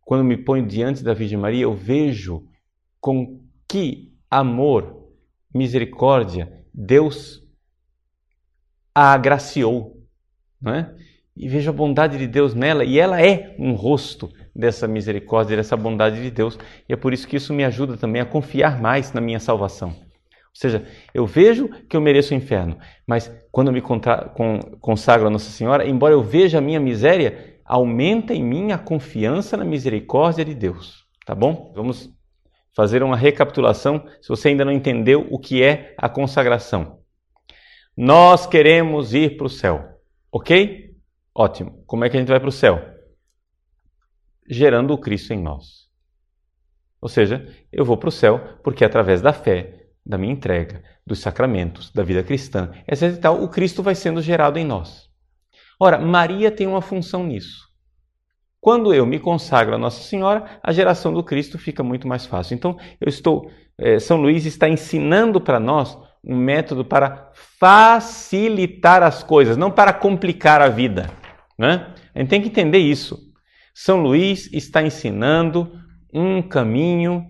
[0.07, 2.47] Quando me ponho diante da Virgem Maria, eu vejo
[3.01, 5.05] com que amor,
[5.53, 7.43] misericórdia, Deus
[8.95, 10.01] a agraciou,
[10.63, 10.95] não é?
[11.37, 15.77] E vejo a bondade de Deus nela, e ela é um rosto dessa misericórdia, dessa
[15.77, 16.57] bondade de Deus,
[16.89, 19.89] e é por isso que isso me ajuda também a confiar mais na minha salvação.
[19.89, 23.83] Ou seja, eu vejo que eu mereço o inferno, mas quando eu me
[24.81, 29.57] consagro a Nossa Senhora, embora eu veja a minha miséria, aumenta em mim a confiança
[29.57, 31.05] na misericórdia de Deus.
[31.25, 31.73] Tá bom?
[31.75, 32.11] Vamos
[32.75, 37.01] fazer uma recapitulação, se você ainda não entendeu o que é a consagração.
[37.97, 39.99] Nós queremos ir para o céu,
[40.31, 40.95] ok?
[41.35, 41.83] Ótimo.
[41.87, 42.81] Como é que a gente vai para o céu?
[44.49, 45.87] Gerando o Cristo em nós.
[47.01, 51.19] Ou seja, eu vou para o céu porque através da fé da minha entrega, dos
[51.19, 53.25] sacramentos, da vida cristã, etc.
[53.41, 55.06] O Cristo vai sendo gerado em nós.
[55.79, 57.67] Ora, Maria tem uma função nisso.
[58.61, 62.55] Quando eu me consagro a Nossa Senhora, a geração do Cristo fica muito mais fácil.
[62.55, 69.23] Então, eu estou, eh, São Luís está ensinando para nós um método para facilitar as
[69.23, 71.09] coisas, não para complicar a vida.
[71.57, 71.95] Né?
[72.15, 73.17] A gente tem que entender isso.
[73.73, 75.73] São Luís está ensinando
[76.13, 77.25] um caminho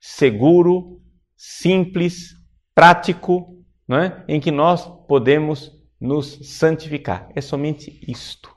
[0.00, 1.00] seguro,
[1.36, 2.30] simples,
[2.74, 4.24] prático, não é?
[4.26, 7.28] em que nós podemos nos santificar.
[7.34, 8.50] É somente isto.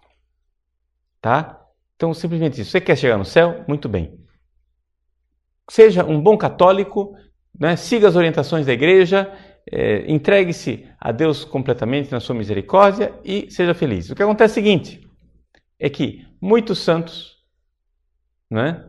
[1.22, 1.60] Tá?
[1.96, 2.72] Então, simplesmente isso.
[2.72, 3.64] Você quer chegar no céu?
[3.68, 4.20] Muito bem.
[5.70, 7.16] Seja um bom católico,
[7.58, 7.76] né?
[7.76, 9.32] siga as orientações da igreja,
[9.72, 14.10] é, entregue-se a Deus completamente na sua misericórdia e seja feliz.
[14.10, 15.10] O que acontece é o seguinte:
[15.80, 17.38] é que muitos santos,
[18.50, 18.86] né?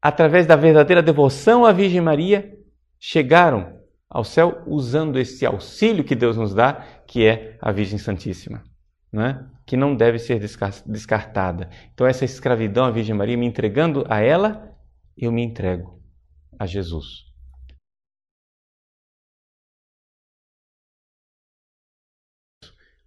[0.00, 2.56] através da verdadeira devoção à Virgem Maria,
[2.98, 3.77] chegaram
[4.10, 6.74] ao céu usando esse auxílio que Deus nos dá,
[7.06, 8.64] que é a Virgem Santíssima,
[9.12, 9.46] né?
[9.66, 10.40] que não deve ser
[10.86, 11.68] descartada.
[11.92, 14.74] Então, essa escravidão à Virgem Maria, me entregando a ela,
[15.16, 16.00] eu me entrego
[16.58, 17.28] a Jesus.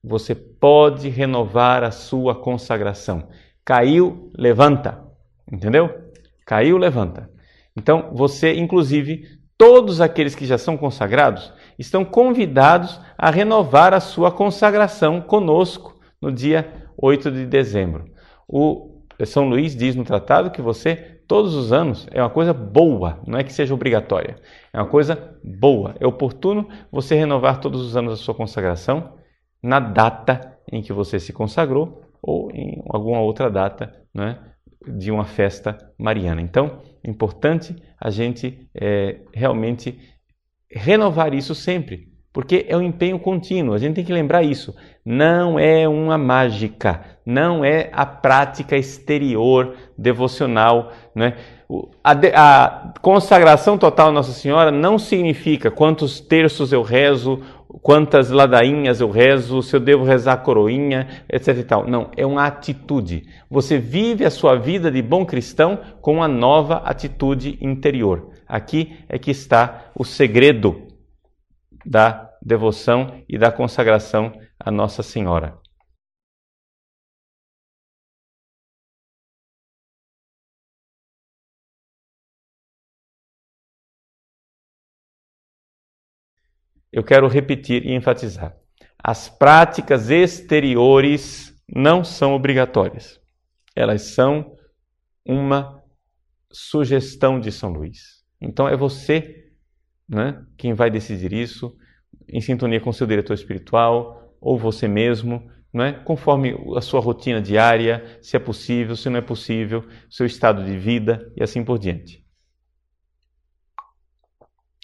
[0.04, 3.30] Você pode renovar a sua consagração.
[3.64, 5.04] Caiu, levanta.
[5.52, 6.12] Entendeu?
[6.45, 7.32] Caiu, levanta.
[7.76, 14.32] Então, você, inclusive, todos aqueles que já são consagrados estão convidados a renovar a sua
[14.32, 18.05] consagração conosco no dia 8 de dezembro.
[18.47, 20.95] O São Luís diz no tratado que você,
[21.28, 24.38] todos os anos, é uma coisa boa, não é que seja obrigatória,
[24.74, 25.93] é uma coisa boa.
[25.99, 29.14] É oportuno você renovar todos os anos a sua consagração
[29.62, 34.39] na data em que você se consagrou ou em alguma outra data né,
[34.88, 36.41] de uma festa mariana.
[36.41, 39.97] Então, importante a gente é, realmente
[40.70, 43.74] renovar isso sempre, porque é um empenho contínuo.
[43.74, 44.74] A gente tem que lembrar isso.
[45.06, 50.91] Não é uma mágica, não é a prática exterior devocional.
[51.14, 51.36] Né?
[52.04, 57.41] A, a consagração total Nossa Senhora não significa quantos terços eu rezo,
[57.82, 61.88] quantas ladainhas eu rezo, se eu devo rezar coroinha, etc e tal.
[61.88, 63.24] Não, é uma atitude.
[63.49, 68.32] Você vive a sua vida de bom cristão com uma nova atitude interior.
[68.47, 70.88] Aqui é que está o segredo
[71.86, 75.61] da devoção e da consagração a Nossa Senhora.
[86.92, 88.56] Eu quero repetir e enfatizar.
[89.04, 93.20] As práticas exteriores não são obrigatórias.
[93.76, 94.56] Elas são
[95.26, 95.82] uma
[96.52, 98.24] sugestão de São Luís.
[98.42, 99.42] Então é você
[100.12, 101.74] né, quem vai decidir isso,
[102.28, 108.20] em sintonia com seu diretor espiritual ou você mesmo, né, conforme a sua rotina diária,
[108.22, 112.26] se é possível, se não é possível, seu estado de vida e assim por diante.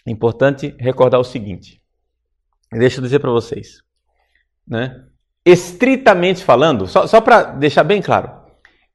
[0.06, 1.82] É importante recordar o seguinte:
[2.72, 3.82] deixa eu dizer para vocês,
[4.66, 5.04] né?
[5.44, 8.30] Estritamente falando, só, só para deixar bem claro,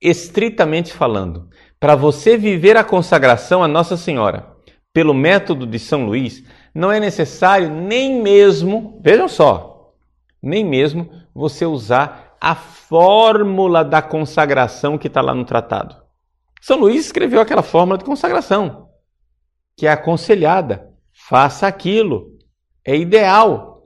[0.01, 1.49] estritamente falando,
[1.79, 4.53] para você viver a consagração a Nossa Senhora
[4.93, 6.43] pelo método de São Luís,
[6.73, 9.93] não é necessário nem mesmo, vejam só,
[10.41, 15.95] nem mesmo você usar a fórmula da consagração que está lá no tratado.
[16.61, 18.89] São Luís escreveu aquela fórmula de consagração,
[19.77, 20.89] que é aconselhada.
[21.11, 22.32] Faça aquilo,
[22.85, 23.83] é ideal.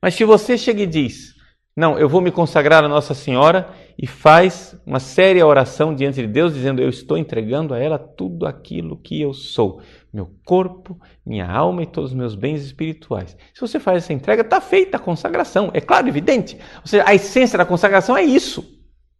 [0.00, 1.36] Mas se você chega e diz,
[1.76, 3.68] não, eu vou me consagrar a Nossa Senhora
[3.98, 8.46] e faz uma séria oração diante de Deus, dizendo: Eu estou entregando a ela tudo
[8.46, 13.36] aquilo que eu sou, meu corpo, minha alma e todos os meus bens espirituais.
[13.52, 15.70] Se você faz essa entrega, está feita a consagração.
[15.74, 16.58] É claro, evidente.
[16.80, 18.64] Ou seja, a essência da consagração é isso.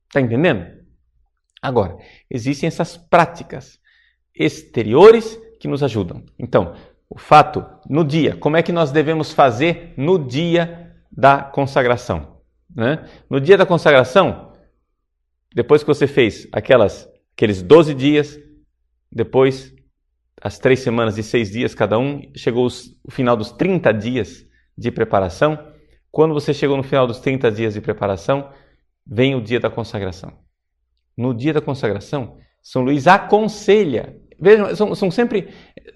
[0.08, 0.66] Está entendendo?
[1.60, 1.98] Agora,
[2.30, 3.78] existem essas práticas
[4.34, 6.24] exteriores que nos ajudam.
[6.38, 6.74] Então,
[7.08, 12.40] o fato no dia, como é que nós devemos fazer no dia da consagração?
[12.74, 13.08] Né?
[13.30, 14.52] No dia da consagração,
[15.54, 18.38] depois que você fez aquelas, aqueles 12 dias,
[19.10, 19.74] depois
[20.42, 24.44] as três semanas e seis dias cada um, chegou os, o final dos 30 dias
[24.76, 25.58] de preparação.
[26.10, 28.50] Quando você chegou no final dos 30 dias de preparação,
[29.06, 30.38] vem o dia da consagração.
[31.16, 34.20] No dia da consagração, São Luís aconselha.
[34.38, 35.48] Vejam, são, são sempre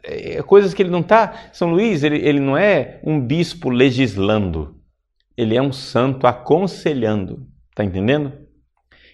[0.03, 1.51] é, coisas que ele não está.
[1.53, 4.81] São Luís, ele, ele não é um bispo legislando,
[5.37, 7.47] ele é um santo aconselhando.
[7.71, 8.33] Está entendendo?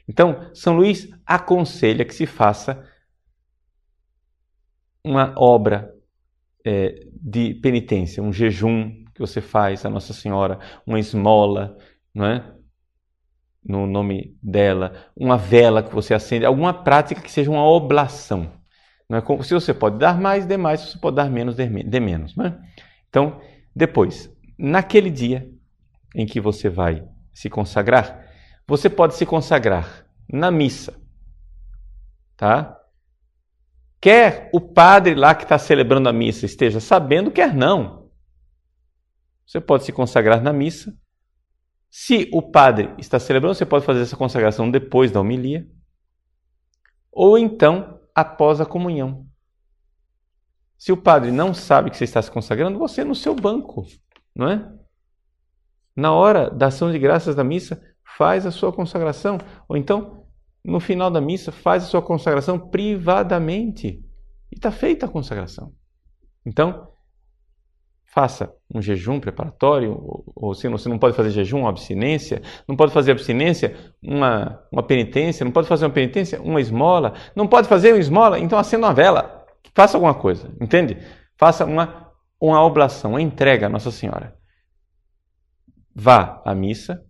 [0.09, 2.85] Então, São Luís aconselha que se faça
[5.05, 5.93] uma obra
[6.65, 11.77] é, de penitência, um jejum que você faz a Nossa Senhora, uma esmola,
[12.15, 12.57] não é?
[13.69, 18.53] no nome dela, uma vela que você acende, alguma prática que seja uma oblação.
[19.09, 22.35] É se você pode dar mais, dê mais, se você pode dar menos, dê, menos.
[22.35, 22.59] Não é?
[23.09, 23.41] Então,
[23.75, 25.49] depois, naquele dia
[26.15, 28.27] em que você vai se consagrar,
[28.67, 31.01] você pode se consagrar na missa,
[32.37, 32.77] tá?
[34.01, 38.11] Quer o padre lá que está celebrando a missa esteja sabendo, quer não.
[39.47, 40.93] Você pode se consagrar na missa.
[41.89, 45.67] Se o padre está celebrando, você pode fazer essa consagração depois da homilia.
[47.13, 49.27] Ou então após a comunhão.
[50.79, 53.87] Se o padre não sabe que você está se consagrando, você é no seu banco,
[54.35, 54.73] não é?
[55.95, 57.83] Na hora da ação de graças da missa,
[58.17, 59.39] faz a sua consagração.
[59.69, 60.27] Ou então,
[60.65, 64.03] no final da missa, faz a sua consagração privadamente.
[64.51, 65.75] E está feita a consagração.
[66.45, 66.89] Então,
[68.17, 72.75] faça um jejum preparatório, ou, ou se você não pode fazer jejum, uma abstinência, não
[72.75, 77.69] pode fazer abstinência, uma, uma penitência, não pode fazer uma penitência, uma esmola, não pode
[77.69, 79.45] fazer uma esmola, então acenda uma vela,
[79.75, 80.97] faça alguma coisa, entende?
[81.37, 82.11] Faça uma,
[82.41, 84.35] uma oblação, uma entrega a Nossa Senhora.
[85.95, 87.05] Vá à missa,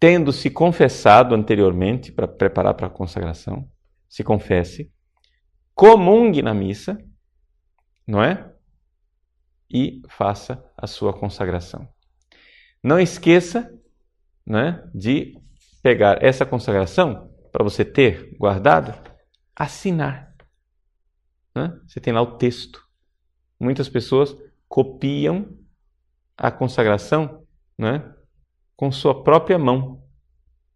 [0.00, 3.68] tendo se confessado anteriormente para preparar para a consagração,
[4.08, 4.90] se confesse,
[5.74, 6.96] comungue na missa,
[8.06, 8.51] não é?
[9.72, 11.88] E faça a sua consagração.
[12.82, 13.72] Não esqueça
[14.46, 15.38] né, de
[15.82, 18.92] pegar essa consagração para você ter guardado?
[19.56, 20.34] Assinar.
[21.54, 21.78] Né?
[21.86, 22.82] Você tem lá o texto.
[23.58, 24.36] Muitas pessoas
[24.68, 25.56] copiam
[26.36, 27.46] a consagração
[27.78, 28.12] né,
[28.76, 30.02] com sua própria mão,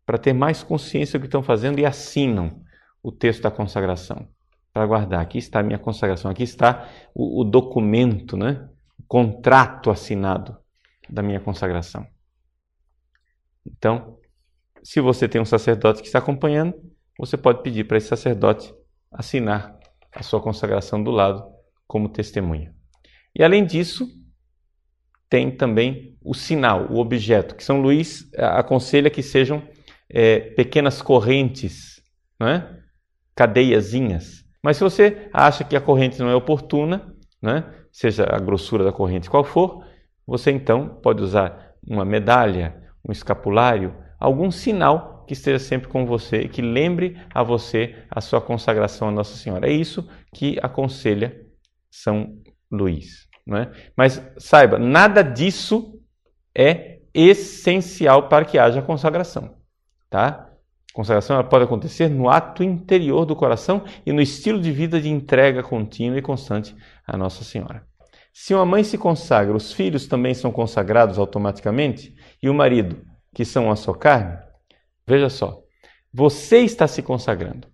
[0.05, 2.63] para ter mais consciência do que estão fazendo e assinam
[3.03, 4.29] o texto da consagração
[4.73, 5.21] para guardar.
[5.21, 8.69] Aqui está a minha consagração, aqui está o, o documento, né,
[9.09, 10.57] contrato assinado
[11.09, 12.07] da minha consagração.
[13.65, 14.19] Então,
[14.83, 16.75] se você tem um sacerdote que está acompanhando,
[17.19, 18.73] você pode pedir para esse sacerdote
[19.11, 19.79] assinar
[20.13, 21.45] a sua consagração do lado
[21.87, 22.75] como testemunha.
[23.35, 24.09] E além disso,
[25.29, 29.63] tem também o sinal, o objeto, que São Luís eh, aconselha que sejam
[30.09, 32.01] é, pequenas correntes,
[32.39, 32.81] né?
[33.35, 34.45] cadeiazinhas.
[34.63, 37.73] Mas se você acha que a corrente não é oportuna, né?
[37.97, 39.83] Seja a grossura da corrente qual for,
[40.27, 42.77] você então pode usar uma medalha,
[43.09, 48.21] um escapulário, algum sinal que esteja sempre com você e que lembre a você a
[48.21, 49.67] sua consagração a Nossa Senhora.
[49.67, 51.41] É isso que aconselha
[51.91, 52.37] São
[52.71, 53.29] Luís.
[53.47, 53.73] Né?
[53.97, 55.99] Mas saiba, nada disso
[56.55, 59.57] é essencial para que haja consagração.
[60.11, 60.51] Tá?
[60.93, 65.63] Consagração pode acontecer no ato interior do coração e no estilo de vida de entrega
[65.63, 66.77] contínua e constante
[67.07, 67.87] a Nossa Senhora.
[68.33, 73.03] Se uma mãe se consagra, os filhos também são consagrados automaticamente e o marido,
[73.35, 74.39] que são a sua carne,
[75.07, 75.63] veja só,
[76.13, 77.69] você está se consagrando,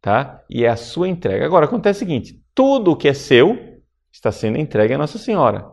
[0.00, 0.44] tá?
[0.50, 1.46] E é a sua entrega.
[1.46, 3.82] Agora acontece o seguinte: tudo o que é seu
[4.12, 5.70] está sendo entregue a Nossa Senhora,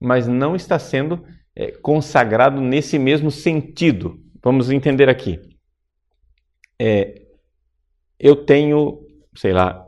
[0.00, 4.18] mas não está sendo é, consagrado nesse mesmo sentido.
[4.42, 5.40] Vamos entender aqui.
[6.78, 7.22] É,
[8.18, 9.00] eu tenho,
[9.34, 9.85] sei lá,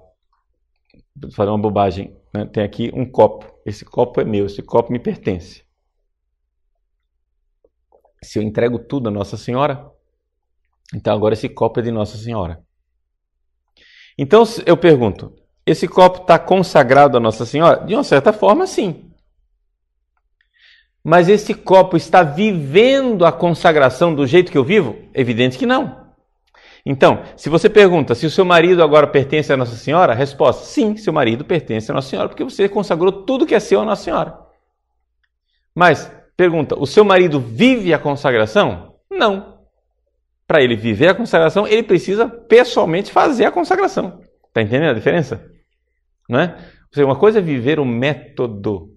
[1.32, 2.46] fazer uma bobagem, né?
[2.46, 3.52] tem aqui um copo.
[3.64, 5.64] Esse copo é meu, esse copo me pertence.
[8.22, 9.90] Se eu entrego tudo a Nossa Senhora,
[10.94, 12.62] então agora esse copo é de Nossa Senhora.
[14.16, 17.84] Então eu pergunto: esse copo está consagrado a Nossa Senhora?
[17.84, 19.12] De uma certa forma, sim.
[21.04, 24.96] Mas esse copo está vivendo a consagração do jeito que eu vivo?
[25.14, 26.07] Evidente que não.
[26.84, 30.64] Então, se você pergunta se o seu marido agora pertence a Nossa Senhora, a resposta:
[30.64, 33.84] sim, seu marido pertence a Nossa Senhora, porque você consagrou tudo que é seu a
[33.84, 34.38] Nossa Senhora.
[35.74, 38.94] Mas, pergunta: o seu marido vive a consagração?
[39.10, 39.58] Não.
[40.46, 44.20] Para ele viver a consagração, ele precisa pessoalmente fazer a consagração.
[44.46, 45.44] Está entendendo a diferença?
[46.28, 46.56] Não é?
[46.88, 48.94] Ou seja, uma coisa é viver o método,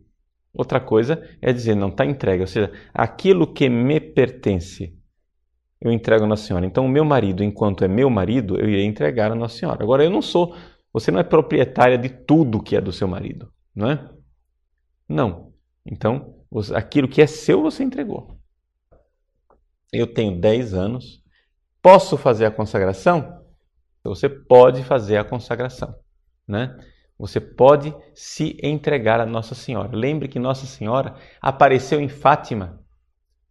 [0.54, 2.42] outra coisa é dizer, não está entregue.
[2.42, 4.94] Ou seja, aquilo que me pertence,
[5.82, 6.66] eu entrego a Nossa Senhora.
[6.66, 9.84] Então, o meu marido, enquanto é meu marido, eu irei entregar a Nossa Senhora.
[9.84, 10.56] Agora, eu não sou,
[10.94, 14.10] você não é proprietária de tudo que é do seu marido, não é?
[15.10, 15.52] Não.
[15.84, 16.36] Então,
[16.76, 18.38] aquilo que é seu, você entregou.
[19.92, 21.24] Eu tenho 10 anos,
[21.82, 23.42] posso fazer a consagração?
[24.04, 25.96] Você pode fazer a consagração,
[26.48, 26.78] né?
[27.18, 29.96] Você pode se entregar a Nossa Senhora.
[29.96, 32.80] Lembre que Nossa Senhora apareceu em Fátima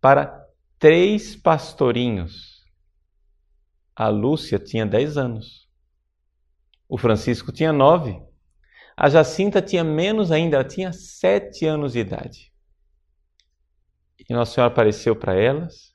[0.01, 0.40] para
[0.81, 2.65] três pastorinhos.
[3.95, 5.69] A Lúcia tinha 10 anos.
[6.89, 8.21] O Francisco tinha 9.
[8.97, 12.53] A Jacinta tinha menos ainda, ela tinha 7 anos de idade.
[14.19, 15.95] E Nossa Senhora apareceu para elas,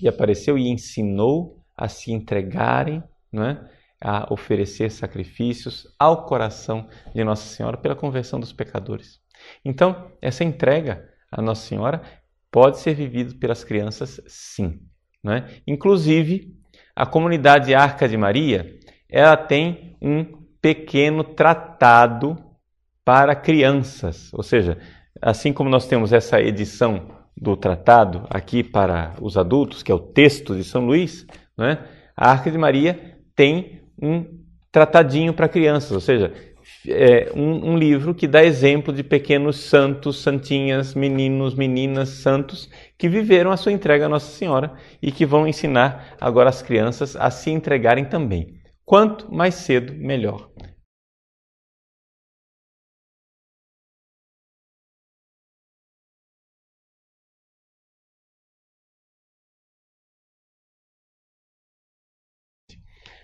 [0.00, 3.70] e apareceu e ensinou a se entregarem, não é?
[4.00, 9.20] a oferecer sacrifícios ao coração de Nossa Senhora pela conversão dos pecadores.
[9.64, 12.02] Então, essa entrega a Nossa Senhora
[12.50, 14.80] pode ser vivida pelas crianças, sim.
[15.22, 15.48] Né?
[15.66, 16.54] Inclusive,
[16.94, 18.78] a comunidade Arca de Maria,
[19.08, 20.24] ela tem um
[20.60, 22.36] pequeno tratado
[23.04, 24.78] para crianças, ou seja,
[25.22, 30.00] assim como nós temos essa edição do tratado aqui para os adultos, que é o
[30.00, 31.26] texto de São Luís,
[31.56, 31.86] né?
[32.16, 34.24] a Arca de Maria tem um
[34.72, 36.32] tratadinho para crianças, ou seja,
[36.88, 43.08] é um, um, livro que dá exemplo de pequenos santos, santinhas, meninos, meninas, santos que
[43.08, 47.30] viveram a sua entrega a Nossa Senhora e que vão ensinar agora as crianças a
[47.30, 48.54] se entregarem também.
[48.84, 50.48] Quanto mais cedo, melhor.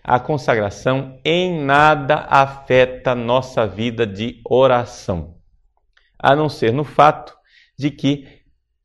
[0.05, 5.36] A consagração em nada afeta nossa vida de oração,
[6.18, 7.34] a não ser no fato
[7.78, 8.26] de que,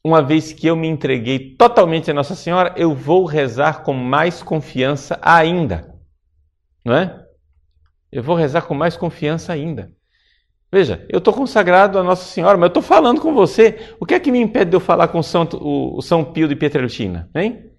[0.03, 4.41] uma vez que eu me entreguei totalmente a Nossa Senhora, eu vou rezar com mais
[4.41, 5.93] confiança ainda.
[6.85, 7.25] Não é?
[8.11, 9.91] Eu vou rezar com mais confiança ainda.
[10.71, 13.95] Veja, eu estou consagrado a Nossa Senhora, mas eu estou falando com você.
[13.99, 16.23] O que é que me impede de eu falar com o São, o, o São
[16.23, 17.29] Pio de Pietrelcina?
[17.35, 17.71] Hein?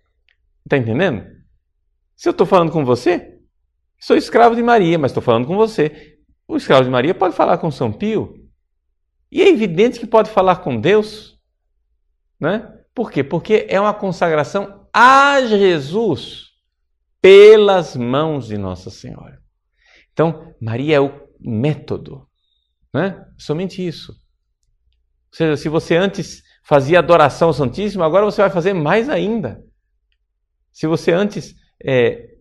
[0.64, 1.37] Está entendendo?
[2.18, 3.38] Se eu estou falando com você,
[3.96, 6.18] sou escravo de Maria, mas estou falando com você.
[6.48, 8.34] O escravo de Maria pode falar com São Pio.
[9.30, 11.38] E é evidente que pode falar com Deus.
[12.40, 12.68] Né?
[12.92, 13.22] Por quê?
[13.22, 16.46] Porque é uma consagração a Jesus
[17.22, 19.40] pelas mãos de Nossa Senhora.
[20.12, 22.28] Então, Maria é o método.
[22.92, 23.24] Né?
[23.38, 24.10] Somente isso.
[24.10, 29.62] Ou seja, se você antes fazia adoração ao Santíssimo, agora você vai fazer mais ainda.
[30.72, 31.54] Se você antes
[31.84, 32.34] é,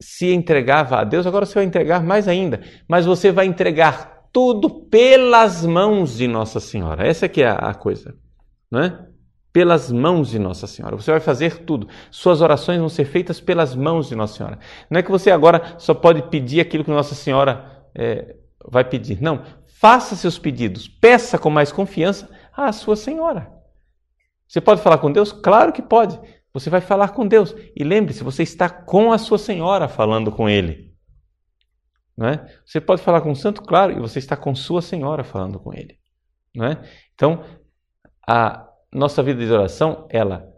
[0.00, 2.60] se entregava a Deus, agora você vai entregar mais ainda.
[2.88, 7.06] Mas você vai entregar tudo pelas mãos de Nossa Senhora.
[7.06, 8.14] Essa que é a coisa,
[8.70, 9.06] não é?
[9.52, 10.96] Pelas mãos de Nossa Senhora.
[10.96, 11.88] Você vai fazer tudo.
[12.10, 14.58] Suas orações vão ser feitas pelas mãos de Nossa Senhora.
[14.90, 18.36] Não é que você agora só pode pedir aquilo que Nossa Senhora é,
[18.70, 19.22] vai pedir.
[19.22, 19.42] Não.
[19.66, 20.86] Faça seus pedidos.
[20.86, 23.50] Peça com mais confiança à sua Senhora.
[24.46, 25.32] Você pode falar com Deus?
[25.32, 26.20] Claro que pode.
[26.56, 27.54] Você vai falar com Deus.
[27.76, 30.90] E lembre-se, você está com a sua Senhora falando com Ele.
[32.16, 32.46] Não é?
[32.64, 35.74] Você pode falar com o santo, claro, e você está com sua Senhora falando com
[35.74, 35.98] Ele.
[36.54, 36.82] Não é?
[37.14, 37.44] Então,
[38.26, 40.50] a nossa vida de oração, ela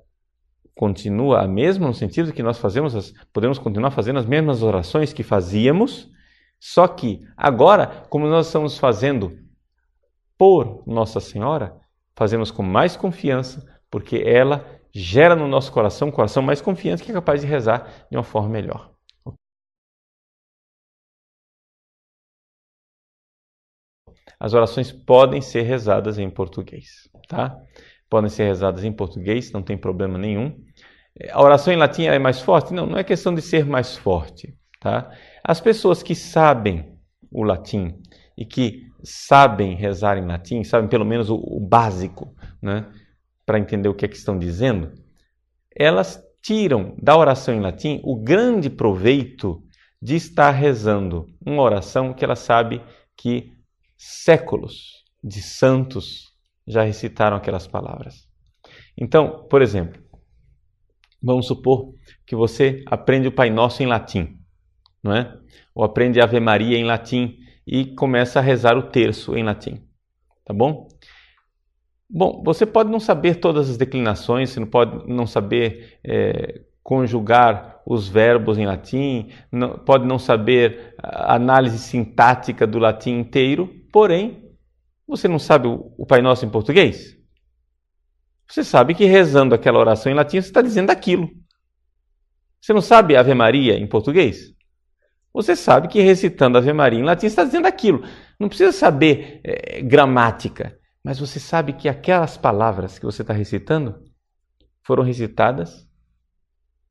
[0.73, 5.13] continua a mesma no sentido que nós fazemos, as, podemos continuar fazendo as mesmas orações
[5.13, 6.09] que fazíamos,
[6.61, 9.37] só que agora, como nós estamos fazendo
[10.39, 11.77] por Nossa Senhora,
[12.15, 17.11] fazemos com mais confiança, porque ela gera no nosso coração um coração mais confiante que
[17.11, 18.93] é capaz de rezar de uma forma melhor.
[24.41, 27.61] As orações podem ser rezadas em português, tá?
[28.09, 30.57] Podem ser rezadas em português, não tem problema nenhum.
[31.33, 32.73] A oração em latim é mais forte?
[32.73, 35.11] Não, não é questão de ser mais forte, tá?
[35.43, 36.97] As pessoas que sabem
[37.31, 38.01] o latim
[38.37, 42.89] e que sabem rezar em latim, sabem pelo menos o, o básico, né?
[43.49, 44.93] Para entender o que é que estão dizendo,
[45.75, 49.65] elas tiram da oração em latim o grande proveito
[50.03, 52.83] de estar rezando uma oração que ela sabe
[53.17, 53.51] que
[53.97, 56.35] séculos de santos
[56.67, 58.29] já recitaram aquelas palavras.
[58.95, 59.99] Então, por exemplo,
[61.23, 61.95] vamos supor
[62.27, 64.39] que você aprende o Pai Nosso em latim,
[65.03, 65.35] não é?
[65.75, 69.89] Ou aprende Ave Maria em latim e começa a rezar o terço em latim,
[70.45, 70.87] tá bom?
[72.11, 77.83] Bom, você pode não saber todas as declinações, você não pode não saber é, conjugar
[77.85, 84.43] os verbos em latim, não, pode não saber a análise sintática do latim inteiro, porém,
[85.07, 87.15] você não sabe o, o Pai Nosso em português?
[88.49, 91.29] Você sabe que rezando aquela oração em latim você está dizendo aquilo.
[92.59, 94.55] Você não sabe Ave Maria em português?
[95.35, 98.03] Você sabe que recitando Ave Maria em latim você está dizendo aquilo.
[98.41, 100.78] Não precisa saber é, gramática.
[101.09, 104.05] Mas você sabe que aquelas palavras que você está recitando
[104.83, 105.89] foram recitadas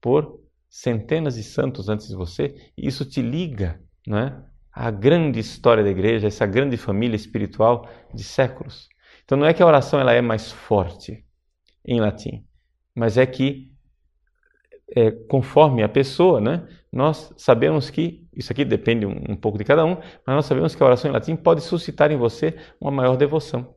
[0.01, 4.43] por centenas de santos antes de você, e isso te liga não é?
[4.73, 8.89] à grande história da igreja, essa grande família espiritual de séculos.
[9.23, 11.23] Então não é que a oração ela é mais forte
[11.85, 12.43] em latim,
[12.95, 13.71] mas é que
[14.95, 19.63] é, conforme a pessoa, né, nós sabemos que, isso aqui depende um, um pouco de
[19.63, 19.95] cada um,
[20.25, 23.76] mas nós sabemos que a oração em latim pode suscitar em você uma maior devoção.